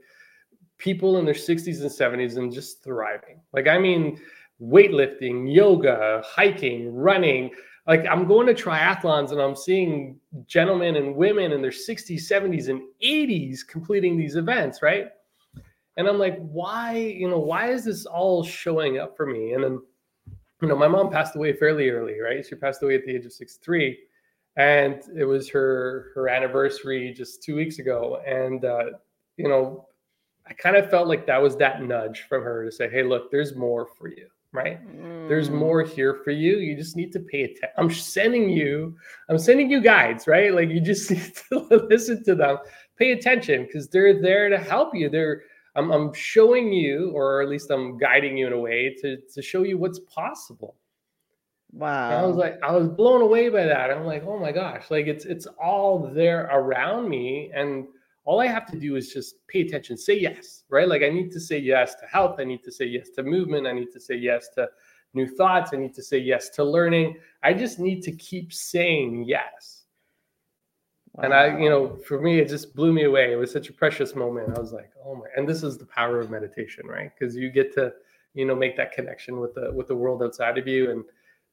people 0.78 1.18
in 1.18 1.24
their 1.24 1.34
60s 1.34 1.80
and 1.80 1.90
70s 1.90 2.36
and 2.36 2.52
just 2.52 2.82
thriving. 2.84 3.40
Like, 3.52 3.66
I 3.66 3.78
mean, 3.78 4.20
weightlifting, 4.60 5.52
yoga, 5.52 6.22
hiking, 6.24 6.94
running. 6.94 7.50
Like 7.86 8.06
I'm 8.06 8.26
going 8.26 8.46
to 8.46 8.54
triathlons 8.54 9.32
and 9.32 9.40
I'm 9.40 9.56
seeing 9.56 10.18
gentlemen 10.46 10.96
and 10.96 11.14
women 11.14 11.52
in 11.52 11.60
their 11.60 11.70
60s, 11.70 12.22
70s, 12.22 12.68
and 12.68 12.80
80s 13.02 13.60
completing 13.66 14.16
these 14.16 14.36
events, 14.36 14.82
right? 14.82 15.08
And 15.96 16.08
I'm 16.08 16.18
like, 16.18 16.38
why, 16.38 16.96
you 16.96 17.28
know, 17.28 17.38
why 17.38 17.70
is 17.70 17.84
this 17.84 18.06
all 18.06 18.42
showing 18.42 18.98
up 18.98 19.16
for 19.16 19.26
me? 19.26 19.52
And 19.52 19.62
then, 19.62 19.80
you 20.60 20.68
know, 20.68 20.76
my 20.76 20.88
mom 20.88 21.10
passed 21.10 21.36
away 21.36 21.52
fairly 21.52 21.90
early, 21.90 22.18
right? 22.20 22.44
She 22.44 22.54
passed 22.54 22.82
away 22.82 22.96
at 22.96 23.04
the 23.04 23.14
age 23.14 23.26
of 23.26 23.32
63. 23.32 23.98
And 24.56 25.02
it 25.16 25.24
was 25.24 25.48
her 25.50 26.12
her 26.14 26.28
anniversary 26.28 27.12
just 27.12 27.42
two 27.42 27.56
weeks 27.56 27.80
ago. 27.80 28.22
And 28.24 28.64
uh, 28.64 28.84
you 29.36 29.48
know, 29.48 29.88
I 30.46 30.52
kind 30.52 30.76
of 30.76 30.88
felt 30.88 31.08
like 31.08 31.26
that 31.26 31.42
was 31.42 31.56
that 31.56 31.82
nudge 31.82 32.26
from 32.28 32.44
her 32.44 32.64
to 32.64 32.70
say, 32.70 32.88
hey, 32.88 33.02
look, 33.02 33.32
there's 33.32 33.56
more 33.56 33.84
for 33.84 34.08
you 34.08 34.28
right? 34.54 34.80
Mm. 34.86 35.28
There's 35.28 35.50
more 35.50 35.82
here 35.82 36.20
for 36.24 36.30
you. 36.30 36.58
You 36.58 36.76
just 36.76 36.96
need 36.96 37.12
to 37.12 37.20
pay 37.20 37.42
attention. 37.42 37.68
I'm 37.76 37.90
sending 37.90 38.48
you, 38.48 38.96
I'm 39.28 39.38
sending 39.38 39.70
you 39.70 39.80
guides, 39.80 40.26
right? 40.26 40.54
Like 40.54 40.70
you 40.70 40.80
just 40.80 41.10
need 41.10 41.34
to 41.50 41.86
listen 41.90 42.24
to 42.24 42.34
them, 42.34 42.58
pay 42.96 43.12
attention 43.12 43.64
because 43.64 43.88
they're 43.88 44.20
there 44.20 44.48
to 44.48 44.58
help 44.58 44.94
you. 44.94 45.10
They're 45.10 45.42
I'm, 45.76 45.90
I'm 45.90 46.12
showing 46.14 46.72
you, 46.72 47.10
or 47.10 47.42
at 47.42 47.48
least 47.48 47.70
I'm 47.70 47.98
guiding 47.98 48.36
you 48.36 48.46
in 48.46 48.52
a 48.52 48.58
way 48.58 48.94
to 49.02 49.18
to 49.34 49.42
show 49.42 49.64
you 49.64 49.76
what's 49.76 49.98
possible. 50.00 50.76
Wow. 51.72 52.10
And 52.10 52.20
I 52.20 52.26
was 52.26 52.36
like, 52.36 52.58
I 52.62 52.70
was 52.70 52.86
blown 52.88 53.20
away 53.20 53.48
by 53.48 53.64
that. 53.64 53.90
I'm 53.90 54.06
like, 54.06 54.24
oh 54.24 54.38
my 54.38 54.52
gosh, 54.52 54.90
like 54.90 55.06
it's 55.06 55.24
it's 55.24 55.46
all 55.60 56.10
there 56.14 56.48
around 56.52 57.08
me. 57.08 57.50
And 57.52 57.86
all 58.24 58.40
I 58.40 58.46
have 58.46 58.66
to 58.66 58.78
do 58.78 58.96
is 58.96 59.12
just 59.12 59.46
pay 59.48 59.60
attention, 59.60 59.96
say 59.96 60.18
yes, 60.18 60.64
right? 60.70 60.88
Like 60.88 61.02
I 61.02 61.10
need 61.10 61.30
to 61.32 61.40
say 61.40 61.58
yes 61.58 61.94
to 61.96 62.06
health. 62.06 62.36
I 62.38 62.44
need 62.44 62.64
to 62.64 62.72
say 62.72 62.86
yes 62.86 63.10
to 63.10 63.22
movement. 63.22 63.66
I 63.66 63.72
need 63.72 63.92
to 63.92 64.00
say 64.00 64.14
yes 64.14 64.48
to 64.54 64.68
new 65.12 65.28
thoughts. 65.28 65.70
I 65.72 65.76
need 65.76 65.94
to 65.94 66.02
say 66.02 66.18
yes 66.18 66.48
to 66.50 66.64
learning. 66.64 67.16
I 67.42 67.52
just 67.52 67.78
need 67.78 68.02
to 68.02 68.12
keep 68.12 68.52
saying 68.52 69.24
yes. 69.26 69.82
Wow. 71.12 71.24
And 71.24 71.34
I, 71.34 71.58
you 71.58 71.68
know, 71.68 71.96
for 71.96 72.20
me, 72.20 72.40
it 72.40 72.48
just 72.48 72.74
blew 72.74 72.92
me 72.92 73.04
away. 73.04 73.32
It 73.32 73.36
was 73.36 73.52
such 73.52 73.68
a 73.68 73.72
precious 73.72 74.16
moment. 74.16 74.56
I 74.56 74.60
was 74.60 74.72
like, 74.72 74.90
oh 75.04 75.14
my, 75.14 75.26
and 75.36 75.48
this 75.48 75.62
is 75.62 75.78
the 75.78 75.86
power 75.86 76.18
of 76.18 76.30
meditation, 76.30 76.86
right? 76.86 77.10
Because 77.16 77.36
you 77.36 77.50
get 77.50 77.72
to, 77.74 77.92
you 78.32 78.44
know, 78.44 78.56
make 78.56 78.76
that 78.78 78.90
connection 78.90 79.38
with 79.38 79.54
the 79.54 79.70
with 79.72 79.86
the 79.86 79.94
world 79.94 80.22
outside 80.22 80.58
of 80.58 80.66
you. 80.66 80.90
And 80.90 81.04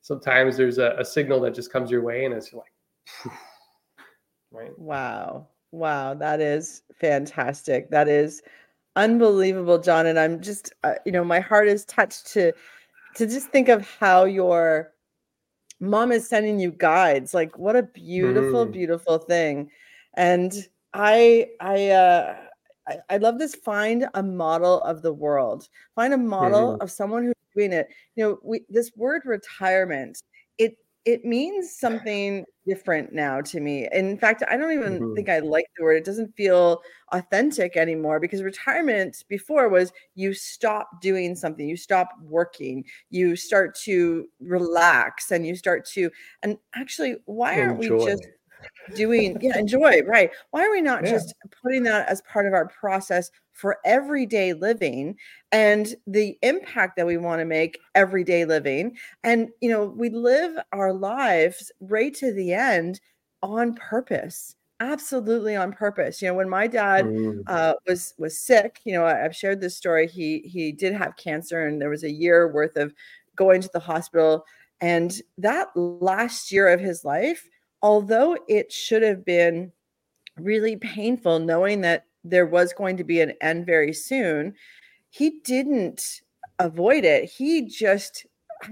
sometimes 0.01 0.57
there's 0.57 0.79
a, 0.79 0.95
a 0.97 1.05
signal 1.05 1.39
that 1.41 1.53
just 1.53 1.71
comes 1.71 1.91
your 1.91 2.01
way 2.01 2.25
and 2.25 2.33
it's 2.33 2.53
like, 2.53 2.73
right? 4.51 4.77
Wow. 4.79 5.47
Wow, 5.71 6.13
that 6.15 6.41
is 6.41 6.83
fantastic. 6.93 7.89
That 7.91 8.07
is 8.07 8.41
unbelievable, 8.95 9.79
John. 9.79 10.05
And 10.05 10.19
I'm 10.19 10.41
just, 10.41 10.73
uh, 10.83 10.95
you 11.05 11.11
know, 11.11 11.23
my 11.23 11.39
heart 11.39 11.67
is 11.67 11.85
touched 11.85 12.27
to 12.33 12.53
to 13.15 13.27
just 13.27 13.49
think 13.49 13.67
of 13.67 13.87
how 13.99 14.23
your 14.23 14.93
mom 15.81 16.11
is 16.11 16.27
sending 16.27 16.59
you 16.59 16.71
guides. 16.71 17.33
Like, 17.33 17.57
what 17.57 17.75
a 17.75 17.83
beautiful, 17.83 18.65
mm. 18.65 18.71
beautiful 18.71 19.17
thing. 19.17 19.69
And 20.15 20.53
I, 20.93 21.49
I, 21.59 21.89
uh, 21.89 22.35
I, 22.87 22.97
I 23.09 23.17
love 23.17 23.37
this. 23.37 23.55
Find 23.55 24.07
a 24.13 24.23
model 24.23 24.81
of 24.83 25.01
the 25.01 25.13
world. 25.13 25.67
Find 25.95 26.13
a 26.13 26.17
model 26.17 26.77
mm. 26.77 26.81
of 26.81 26.91
someone 26.91 27.25
who's 27.25 27.33
doing 27.55 27.73
it. 27.73 27.89
You 28.15 28.23
know, 28.23 28.39
we 28.43 28.61
this 28.69 28.91
word 28.95 29.23
retirement. 29.25 30.21
It 30.57 30.77
it 31.05 31.25
means 31.25 31.75
something 31.77 32.45
different 32.65 33.11
now 33.11 33.41
to 33.41 33.59
me. 33.59 33.87
In 33.91 34.17
fact, 34.17 34.43
I 34.47 34.55
don't 34.55 34.71
even 34.71 34.99
mm-hmm. 34.99 35.15
think 35.15 35.29
I 35.29 35.39
like 35.39 35.65
the 35.75 35.83
word. 35.83 35.97
It 35.97 36.05
doesn't 36.05 36.35
feel 36.35 36.81
authentic 37.11 37.75
anymore 37.75 38.19
because 38.19 38.43
retirement 38.43 39.23
before 39.27 39.67
was 39.67 39.91
you 40.13 40.33
stop 40.33 41.01
doing 41.01 41.35
something, 41.35 41.67
you 41.67 41.75
stop 41.75 42.09
working, 42.21 42.85
you 43.09 43.35
start 43.35 43.75
to 43.85 44.27
relax 44.39 45.31
and 45.31 45.45
you 45.45 45.55
start 45.55 45.85
to 45.93 46.11
and 46.43 46.57
actually 46.75 47.15
why 47.25 47.59
aren't 47.59 47.79
we 47.79 47.89
just 47.89 48.27
doing 48.95 49.37
yeah 49.41 49.57
enjoy 49.57 50.01
right 50.03 50.31
why 50.51 50.65
are 50.65 50.71
we 50.71 50.81
not 50.81 51.05
yeah. 51.05 51.11
just 51.11 51.33
putting 51.61 51.83
that 51.83 52.07
as 52.07 52.21
part 52.21 52.45
of 52.45 52.53
our 52.53 52.67
process 52.67 53.31
for 53.53 53.77
everyday 53.85 54.53
living 54.53 55.15
and 55.51 55.95
the 56.07 56.37
impact 56.41 56.95
that 56.95 57.05
we 57.05 57.17
want 57.17 57.39
to 57.39 57.45
make 57.45 57.79
everyday 57.95 58.45
living 58.45 58.95
and 59.23 59.49
you 59.61 59.69
know 59.69 59.85
we 59.85 60.09
live 60.09 60.57
our 60.71 60.93
lives 60.93 61.71
right 61.81 62.13
to 62.13 62.33
the 62.33 62.53
end 62.53 62.99
on 63.43 63.73
purpose 63.75 64.55
absolutely 64.81 65.55
on 65.55 65.71
purpose 65.71 66.21
you 66.21 66.27
know 66.27 66.33
when 66.33 66.49
my 66.49 66.65
dad 66.65 67.05
mm. 67.05 67.41
uh, 67.47 67.75
was 67.87 68.15
was 68.17 68.39
sick 68.39 68.79
you 68.83 68.93
know 68.93 69.05
I, 69.05 69.15
have 69.17 69.35
shared 69.35 69.61
this 69.61 69.77
story 69.77 70.07
he 70.07 70.39
he 70.39 70.71
did 70.71 70.93
have 70.93 71.15
cancer 71.17 71.67
and 71.67 71.79
there 71.79 71.89
was 71.89 72.03
a 72.03 72.11
year 72.11 72.51
worth 72.51 72.75
of 72.77 72.93
going 73.35 73.61
to 73.61 73.69
the 73.71 73.79
hospital 73.79 74.43
and 74.81 75.21
that 75.37 75.67
last 75.75 76.51
year 76.51 76.67
of 76.67 76.79
his 76.79 77.05
life 77.05 77.47
although 77.81 78.37
it 78.47 78.71
should 78.71 79.01
have 79.01 79.25
been 79.25 79.71
really 80.37 80.75
painful 80.75 81.39
knowing 81.39 81.81
that 81.81 82.05
there 82.23 82.45
was 82.45 82.73
going 82.73 82.97
to 82.97 83.03
be 83.03 83.21
an 83.21 83.33
end 83.41 83.65
very 83.65 83.93
soon, 83.93 84.53
he 85.09 85.39
didn't 85.43 86.21
avoid 86.59 87.03
it. 87.03 87.25
He 87.25 87.63
just 87.63 88.25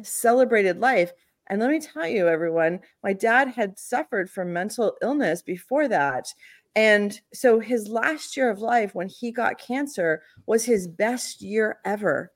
celebrated 0.04 0.80
life. 0.80 1.12
And 1.48 1.60
let 1.60 1.72
me 1.72 1.80
tell 1.80 2.08
you, 2.08 2.28
everyone, 2.28 2.80
my 3.04 3.14
dad 3.14 3.48
had 3.48 3.80
suffered 3.80 4.30
from 4.30 4.54
mental 4.54 4.96
illness 5.02 5.42
before 5.42 5.88
that. 5.88 6.32
And 6.76 7.20
so 7.34 7.60
his 7.60 7.88
last 7.88 8.38
year 8.38 8.50
of 8.52 8.60
life, 8.60 8.94
when 8.94 9.10
he 9.10 9.32
got 9.32 9.58
cancer, 9.58 10.22
was 10.46 10.64
his 10.64 10.88
best 10.88 11.42
year 11.42 11.80
ever. 11.84 12.32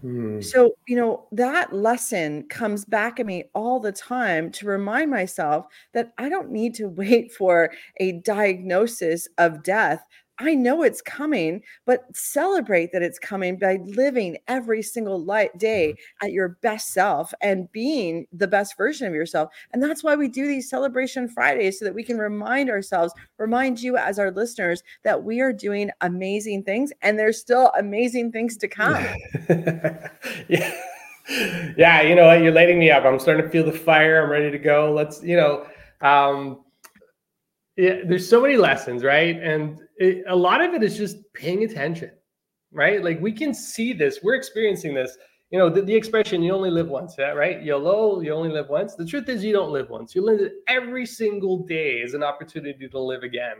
Hmm. 0.00 0.40
So, 0.40 0.72
you 0.86 0.96
know, 0.96 1.26
that 1.32 1.72
lesson 1.72 2.46
comes 2.48 2.84
back 2.84 3.18
at 3.18 3.26
me 3.26 3.44
all 3.54 3.80
the 3.80 3.92
time 3.92 4.50
to 4.52 4.66
remind 4.66 5.10
myself 5.10 5.66
that 5.94 6.12
I 6.18 6.28
don't 6.28 6.50
need 6.50 6.74
to 6.76 6.88
wait 6.88 7.32
for 7.32 7.72
a 7.98 8.12
diagnosis 8.20 9.28
of 9.38 9.62
death. 9.62 10.04
I 10.38 10.54
know 10.54 10.82
it's 10.82 11.00
coming, 11.00 11.62
but 11.86 12.04
celebrate 12.14 12.92
that 12.92 13.02
it's 13.02 13.18
coming 13.18 13.58
by 13.58 13.78
living 13.84 14.36
every 14.48 14.82
single 14.82 15.22
light 15.22 15.56
day 15.58 15.92
mm-hmm. 15.92 16.26
at 16.26 16.32
your 16.32 16.50
best 16.60 16.88
self 16.88 17.32
and 17.40 17.70
being 17.72 18.26
the 18.32 18.46
best 18.46 18.76
version 18.76 19.06
of 19.06 19.14
yourself. 19.14 19.50
And 19.72 19.82
that's 19.82 20.04
why 20.04 20.14
we 20.14 20.28
do 20.28 20.46
these 20.46 20.68
celebration 20.68 21.28
Fridays 21.28 21.78
so 21.78 21.84
that 21.84 21.94
we 21.94 22.02
can 22.02 22.18
remind 22.18 22.68
ourselves, 22.68 23.14
remind 23.38 23.80
you 23.80 23.96
as 23.96 24.18
our 24.18 24.30
listeners 24.30 24.82
that 25.04 25.24
we 25.24 25.40
are 25.40 25.52
doing 25.52 25.90
amazing 26.02 26.64
things 26.64 26.92
and 27.02 27.18
there's 27.18 27.40
still 27.40 27.72
amazing 27.78 28.32
things 28.32 28.56
to 28.58 28.68
come. 28.68 29.04
yeah. 30.48 30.72
Yeah, 31.76 32.02
you 32.02 32.14
know 32.14 32.26
what? 32.26 32.40
You're 32.40 32.52
lighting 32.52 32.78
me 32.78 32.90
up. 32.90 33.04
I'm 33.04 33.18
starting 33.18 33.44
to 33.44 33.50
feel 33.50 33.64
the 33.64 33.72
fire. 33.72 34.22
I'm 34.22 34.30
ready 34.30 34.50
to 34.50 34.58
go. 34.58 34.92
Let's, 34.92 35.22
you 35.24 35.36
know, 35.36 35.66
um, 36.00 36.60
yeah, 37.76 37.96
there's 38.06 38.28
so 38.28 38.40
many 38.40 38.56
lessons, 38.56 39.04
right? 39.04 39.40
And 39.42 39.80
it, 39.98 40.24
a 40.28 40.36
lot 40.36 40.62
of 40.62 40.72
it 40.74 40.82
is 40.82 40.96
just 40.96 41.18
paying 41.34 41.64
attention, 41.64 42.10
right? 42.72 43.04
Like 43.04 43.20
we 43.20 43.32
can 43.32 43.52
see 43.52 43.92
this, 43.92 44.20
we're 44.22 44.34
experiencing 44.34 44.94
this. 44.94 45.16
You 45.50 45.60
know, 45.60 45.70
the, 45.70 45.82
the 45.82 45.94
expression 45.94 46.42
"you 46.42 46.52
only 46.52 46.70
live 46.70 46.88
once," 46.88 47.14
yeah, 47.16 47.30
right? 47.30 47.62
YOLO, 47.62 48.20
you 48.20 48.32
only 48.32 48.50
live 48.50 48.68
once. 48.68 48.96
The 48.96 49.06
truth 49.06 49.28
is, 49.28 49.44
you 49.44 49.52
don't 49.52 49.70
live 49.70 49.90
once. 49.90 50.12
You 50.12 50.24
live 50.24 50.50
every 50.66 51.06
single 51.06 51.64
day 51.66 51.98
is 51.98 52.14
an 52.14 52.24
opportunity 52.24 52.88
to 52.88 52.98
live 52.98 53.22
again. 53.22 53.58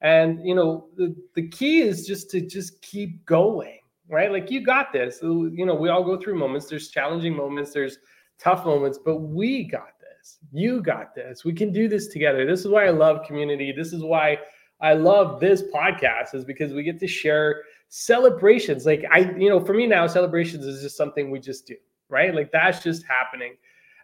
And 0.00 0.44
you 0.44 0.56
know, 0.56 0.88
the, 0.96 1.14
the 1.36 1.46
key 1.48 1.82
is 1.82 2.04
just 2.04 2.30
to 2.30 2.40
just 2.40 2.82
keep 2.82 3.24
going, 3.26 3.78
right? 4.08 4.32
Like 4.32 4.50
you 4.50 4.64
got 4.64 4.92
this. 4.92 5.20
You 5.22 5.66
know, 5.66 5.74
we 5.74 5.88
all 5.88 6.02
go 6.02 6.18
through 6.18 6.36
moments. 6.36 6.66
There's 6.66 6.88
challenging 6.88 7.36
moments. 7.36 7.72
There's 7.72 7.98
tough 8.40 8.64
moments, 8.64 8.98
but 8.98 9.18
we 9.18 9.64
got 9.64 9.99
this. 10.20 10.38
You 10.52 10.82
got 10.82 11.14
this. 11.14 11.44
We 11.44 11.52
can 11.52 11.72
do 11.72 11.88
this 11.88 12.08
together. 12.08 12.46
This 12.46 12.60
is 12.60 12.68
why 12.68 12.86
I 12.86 12.90
love 12.90 13.26
community. 13.26 13.72
This 13.76 13.92
is 13.92 14.02
why 14.02 14.38
I 14.80 14.94
love 14.94 15.40
this 15.40 15.62
podcast 15.74 16.34
is 16.34 16.44
because 16.44 16.72
we 16.72 16.82
get 16.82 16.98
to 17.00 17.06
share 17.06 17.62
celebrations. 17.88 18.86
Like 18.86 19.04
I, 19.10 19.30
you 19.36 19.48
know, 19.48 19.60
for 19.60 19.74
me 19.74 19.86
now, 19.86 20.06
celebrations 20.06 20.64
is 20.64 20.82
just 20.82 20.96
something 20.96 21.30
we 21.30 21.40
just 21.40 21.66
do, 21.66 21.76
right? 22.08 22.34
Like 22.34 22.52
that's 22.52 22.82
just 22.82 23.04
happening. 23.06 23.56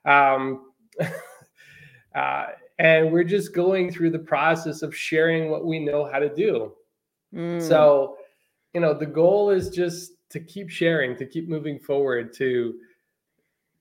Um, 0.04 0.72
uh, 2.14 2.46
and 2.78 3.12
we're 3.12 3.24
just 3.24 3.54
going 3.54 3.90
through 3.90 4.10
the 4.10 4.18
process 4.18 4.82
of 4.82 4.94
sharing 4.94 5.50
what 5.50 5.64
we 5.64 5.78
know 5.78 6.04
how 6.10 6.18
to 6.18 6.34
do. 6.34 6.72
Mm. 7.34 7.60
So, 7.60 8.16
you 8.74 8.80
know, 8.80 8.92
the 8.92 9.06
goal 9.06 9.50
is 9.50 9.70
just 9.70 10.12
to 10.30 10.40
keep 10.40 10.68
sharing, 10.68 11.16
to 11.16 11.26
keep 11.26 11.48
moving 11.48 11.78
forward, 11.78 12.32
to 12.34 12.74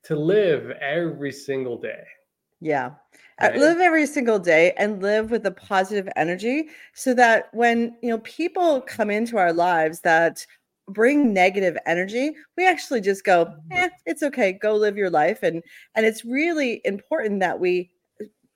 to 0.04 0.14
live 0.14 0.70
every 0.70 1.32
single 1.32 1.76
day. 1.76 2.04
Yeah. 2.60 2.92
Right. 3.40 3.56
live 3.56 3.80
every 3.80 4.06
single 4.06 4.38
day 4.38 4.72
and 4.78 5.02
live 5.02 5.30
with 5.30 5.44
a 5.44 5.50
positive 5.50 6.08
energy 6.16 6.70
so 6.94 7.12
that 7.14 7.52
when 7.52 7.94
you 8.02 8.08
know 8.08 8.18
people 8.20 8.80
come 8.80 9.10
into 9.10 9.36
our 9.36 9.52
lives 9.52 10.00
that 10.00 10.46
bring 10.88 11.34
negative 11.34 11.76
energy 11.84 12.34
we 12.56 12.66
actually 12.66 13.02
just 13.02 13.24
go 13.24 13.44
mm-hmm. 13.44 13.72
eh, 13.72 13.88
it's 14.06 14.22
okay 14.22 14.52
go 14.52 14.74
live 14.74 14.96
your 14.96 15.10
life 15.10 15.42
and 15.42 15.62
and 15.94 16.06
it's 16.06 16.24
really 16.24 16.80
important 16.86 17.40
that 17.40 17.60
we 17.60 17.90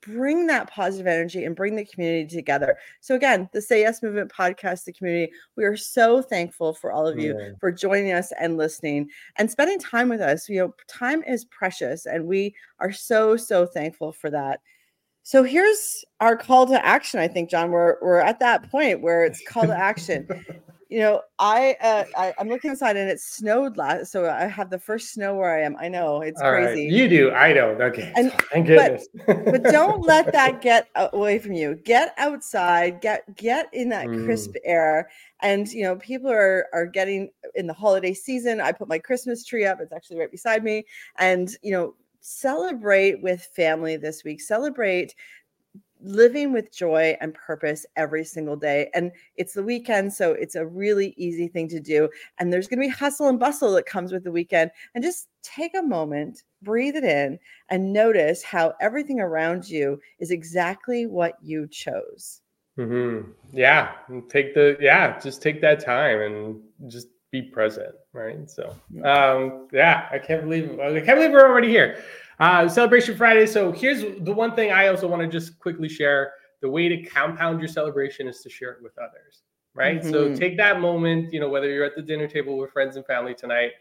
bring 0.01 0.47
that 0.47 0.69
positive 0.69 1.07
energy 1.07 1.45
and 1.45 1.55
bring 1.55 1.75
the 1.75 1.85
community 1.85 2.35
together. 2.35 2.77
So 2.99 3.15
again, 3.15 3.49
the 3.53 3.61
Say 3.61 3.81
Yes 3.81 4.01
Movement 4.01 4.31
podcast, 4.31 4.85
the 4.85 4.93
community, 4.93 5.31
we 5.55 5.63
are 5.63 5.77
so 5.77 6.21
thankful 6.21 6.73
for 6.73 6.91
all 6.91 7.07
of 7.07 7.19
you 7.19 7.37
yeah. 7.39 7.51
for 7.59 7.71
joining 7.71 8.11
us 8.11 8.31
and 8.39 8.57
listening 8.57 9.09
and 9.37 9.49
spending 9.49 9.79
time 9.79 10.09
with 10.09 10.21
us. 10.21 10.49
You 10.49 10.59
know, 10.59 10.75
time 10.87 11.23
is 11.23 11.45
precious 11.45 12.05
and 12.05 12.25
we 12.25 12.55
are 12.79 12.91
so 12.91 13.37
so 13.37 13.65
thankful 13.65 14.11
for 14.11 14.29
that. 14.29 14.59
So 15.23 15.43
here's 15.43 16.03
our 16.19 16.35
call 16.35 16.65
to 16.67 16.85
action. 16.85 17.19
I 17.19 17.27
think, 17.27 17.49
John, 17.49 17.71
we're 17.71 17.97
we're 18.01 18.19
at 18.19 18.39
that 18.39 18.69
point 18.71 19.01
where 19.01 19.23
it's 19.23 19.41
call 19.47 19.63
to 19.63 19.77
action. 19.77 20.27
you 20.91 20.99
know, 20.99 21.21
I, 21.39 21.77
uh, 21.79 22.03
I 22.17 22.33
am 22.37 22.49
looking 22.49 22.69
outside 22.69 22.97
and 22.97 23.09
it 23.09 23.21
snowed 23.21 23.77
last, 23.77 24.11
so 24.11 24.29
I 24.29 24.45
have 24.45 24.69
the 24.69 24.77
first 24.77 25.13
snow 25.13 25.35
where 25.35 25.49
I 25.49 25.63
am. 25.63 25.77
I 25.79 25.87
know 25.87 26.19
it's 26.19 26.41
All 26.41 26.51
crazy. 26.51 26.83
Right. 26.83 26.91
You 26.91 27.07
do, 27.07 27.31
I 27.31 27.53
don't. 27.53 27.81
Okay, 27.81 28.11
and, 28.13 28.29
thank 28.51 28.67
goodness. 28.67 29.07
But, 29.25 29.45
but 29.45 29.63
don't 29.63 30.01
let 30.05 30.29
that 30.33 30.61
get 30.61 30.89
away 30.95 31.39
from 31.39 31.53
you. 31.53 31.75
Get 31.75 32.13
outside. 32.17 32.99
Get 32.99 33.37
get 33.37 33.69
in 33.71 33.87
that 33.87 34.07
mm. 34.07 34.25
crisp 34.25 34.55
air. 34.65 35.09
And 35.41 35.71
you 35.71 35.83
know, 35.83 35.95
people 35.95 36.29
are 36.29 36.67
are 36.73 36.87
getting 36.87 37.29
in 37.55 37.67
the 37.67 37.73
holiday 37.73 38.13
season. 38.13 38.59
I 38.59 38.73
put 38.73 38.89
my 38.89 38.99
Christmas 38.99 39.45
tree 39.45 39.65
up. 39.65 39.79
It's 39.79 39.93
actually 39.93 40.19
right 40.19 40.29
beside 40.29 40.61
me. 40.61 40.83
And 41.17 41.55
you 41.63 41.71
know, 41.71 41.95
celebrate 42.19 43.21
with 43.21 43.41
family 43.55 43.95
this 43.95 44.25
week. 44.25 44.41
Celebrate 44.41 45.15
living 46.03 46.51
with 46.51 46.71
joy 46.71 47.15
and 47.21 47.33
purpose 47.33 47.85
every 47.95 48.23
single 48.23 48.55
day. 48.55 48.89
And 48.93 49.11
it's 49.35 49.53
the 49.53 49.63
weekend, 49.63 50.13
so 50.13 50.33
it's 50.33 50.55
a 50.55 50.65
really 50.65 51.13
easy 51.17 51.47
thing 51.47 51.67
to 51.69 51.79
do. 51.79 52.09
And 52.39 52.51
there's 52.51 52.67
going 52.67 52.79
to 52.79 52.87
be 52.87 52.93
hustle 52.93 53.27
and 53.27 53.39
bustle 53.39 53.73
that 53.73 53.85
comes 53.85 54.11
with 54.11 54.23
the 54.23 54.31
weekend. 54.31 54.71
And 54.95 55.03
just 55.03 55.27
take 55.43 55.75
a 55.77 55.81
moment, 55.81 56.43
breathe 56.61 56.95
it 56.95 57.03
in, 57.03 57.39
and 57.69 57.93
notice 57.93 58.43
how 58.43 58.73
everything 58.81 59.19
around 59.19 59.69
you 59.69 59.99
is 60.19 60.31
exactly 60.31 61.05
what 61.05 61.35
you 61.41 61.67
chose. 61.67 62.41
Mm-hmm. 62.77 63.31
Yeah. 63.51 63.91
Take 64.29 64.53
the, 64.53 64.77
yeah, 64.79 65.19
just 65.19 65.41
take 65.41 65.61
that 65.61 65.83
time 65.83 66.21
and 66.21 66.61
just 66.91 67.07
be 67.31 67.41
present. 67.41 67.95
Right. 68.13 68.49
So, 68.49 68.75
um, 69.03 69.67
yeah, 69.71 70.07
I 70.11 70.19
can't 70.19 70.43
believe, 70.43 70.79
I 70.79 70.99
can't 70.99 71.17
believe 71.17 71.31
we're 71.31 71.47
already 71.47 71.69
here. 71.69 72.03
Uh, 72.41 72.67
celebration 72.67 73.15
Friday. 73.15 73.45
So 73.45 73.71
here's 73.71 74.01
the 74.01 74.33
one 74.33 74.55
thing 74.55 74.71
I 74.71 74.87
also 74.87 75.07
want 75.07 75.21
to 75.21 75.27
just 75.27 75.59
quickly 75.59 75.87
share. 75.87 76.33
The 76.61 76.69
way 76.69 76.89
to 76.89 77.03
compound 77.03 77.59
your 77.59 77.67
celebration 77.67 78.27
is 78.27 78.41
to 78.41 78.49
share 78.49 78.71
it 78.71 78.79
with 78.81 78.97
others, 78.97 79.43
right? 79.75 80.01
Mm-hmm. 80.01 80.11
So 80.11 80.35
take 80.35 80.57
that 80.57 80.81
moment, 80.81 81.31
you 81.31 81.39
know, 81.39 81.49
whether 81.49 81.69
you're 81.69 81.85
at 81.85 81.95
the 81.95 82.01
dinner 82.01 82.27
table 82.27 82.57
with 82.57 82.71
friends 82.71 82.95
and 82.95 83.05
family 83.05 83.35
tonight, 83.35 83.73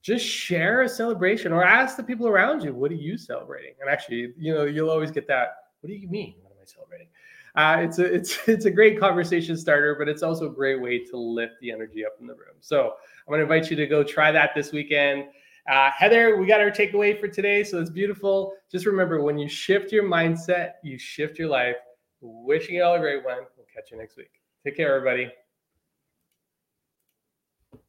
just 0.00 0.24
share 0.24 0.82
a 0.82 0.88
celebration 0.88 1.52
or 1.52 1.64
ask 1.64 1.96
the 1.96 2.02
people 2.04 2.28
around 2.28 2.62
you, 2.62 2.72
what 2.72 2.92
are 2.92 2.96
you 2.96 3.18
celebrating? 3.18 3.74
And 3.80 3.90
actually, 3.90 4.32
you 4.38 4.54
know, 4.54 4.64
you'll 4.64 4.90
always 4.90 5.10
get 5.10 5.26
that. 5.26 5.56
What 5.80 5.88
do 5.88 5.94
you 5.96 6.08
mean? 6.08 6.34
What 6.42 6.52
am 6.52 6.58
I 6.62 6.66
celebrating? 6.66 7.08
Uh, 7.56 7.78
it's 7.80 7.98
a 7.98 8.04
it's 8.04 8.38
it's 8.48 8.64
a 8.66 8.70
great 8.70 9.00
conversation 9.00 9.56
starter, 9.56 9.96
but 9.98 10.08
it's 10.08 10.22
also 10.22 10.46
a 10.46 10.54
great 10.54 10.80
way 10.80 11.04
to 11.04 11.16
lift 11.16 11.54
the 11.60 11.72
energy 11.72 12.06
up 12.06 12.12
in 12.20 12.28
the 12.28 12.34
room. 12.34 12.54
So 12.60 12.92
I'm 13.26 13.32
going 13.32 13.38
to 13.38 13.42
invite 13.42 13.70
you 13.70 13.76
to 13.76 13.88
go 13.88 14.04
try 14.04 14.30
that 14.30 14.50
this 14.54 14.70
weekend. 14.70 15.24
Uh, 15.68 15.90
Heather, 15.96 16.36
we 16.36 16.46
got 16.46 16.60
our 16.60 16.70
takeaway 16.70 17.18
for 17.18 17.28
today. 17.28 17.62
So 17.62 17.78
it's 17.80 17.90
beautiful. 17.90 18.54
Just 18.72 18.86
remember 18.86 19.22
when 19.22 19.38
you 19.38 19.48
shift 19.48 19.92
your 19.92 20.04
mindset, 20.04 20.72
you 20.82 20.98
shift 20.98 21.38
your 21.38 21.48
life. 21.48 21.76
Wishing 22.20 22.76
you 22.76 22.84
all 22.84 22.94
a 22.94 22.98
great 22.98 23.24
one. 23.24 23.38
We'll 23.56 23.66
catch 23.72 23.90
you 23.90 23.98
next 23.98 24.16
week. 24.16 24.30
Take 24.64 24.76
care, 24.76 24.96
everybody. 24.96 25.30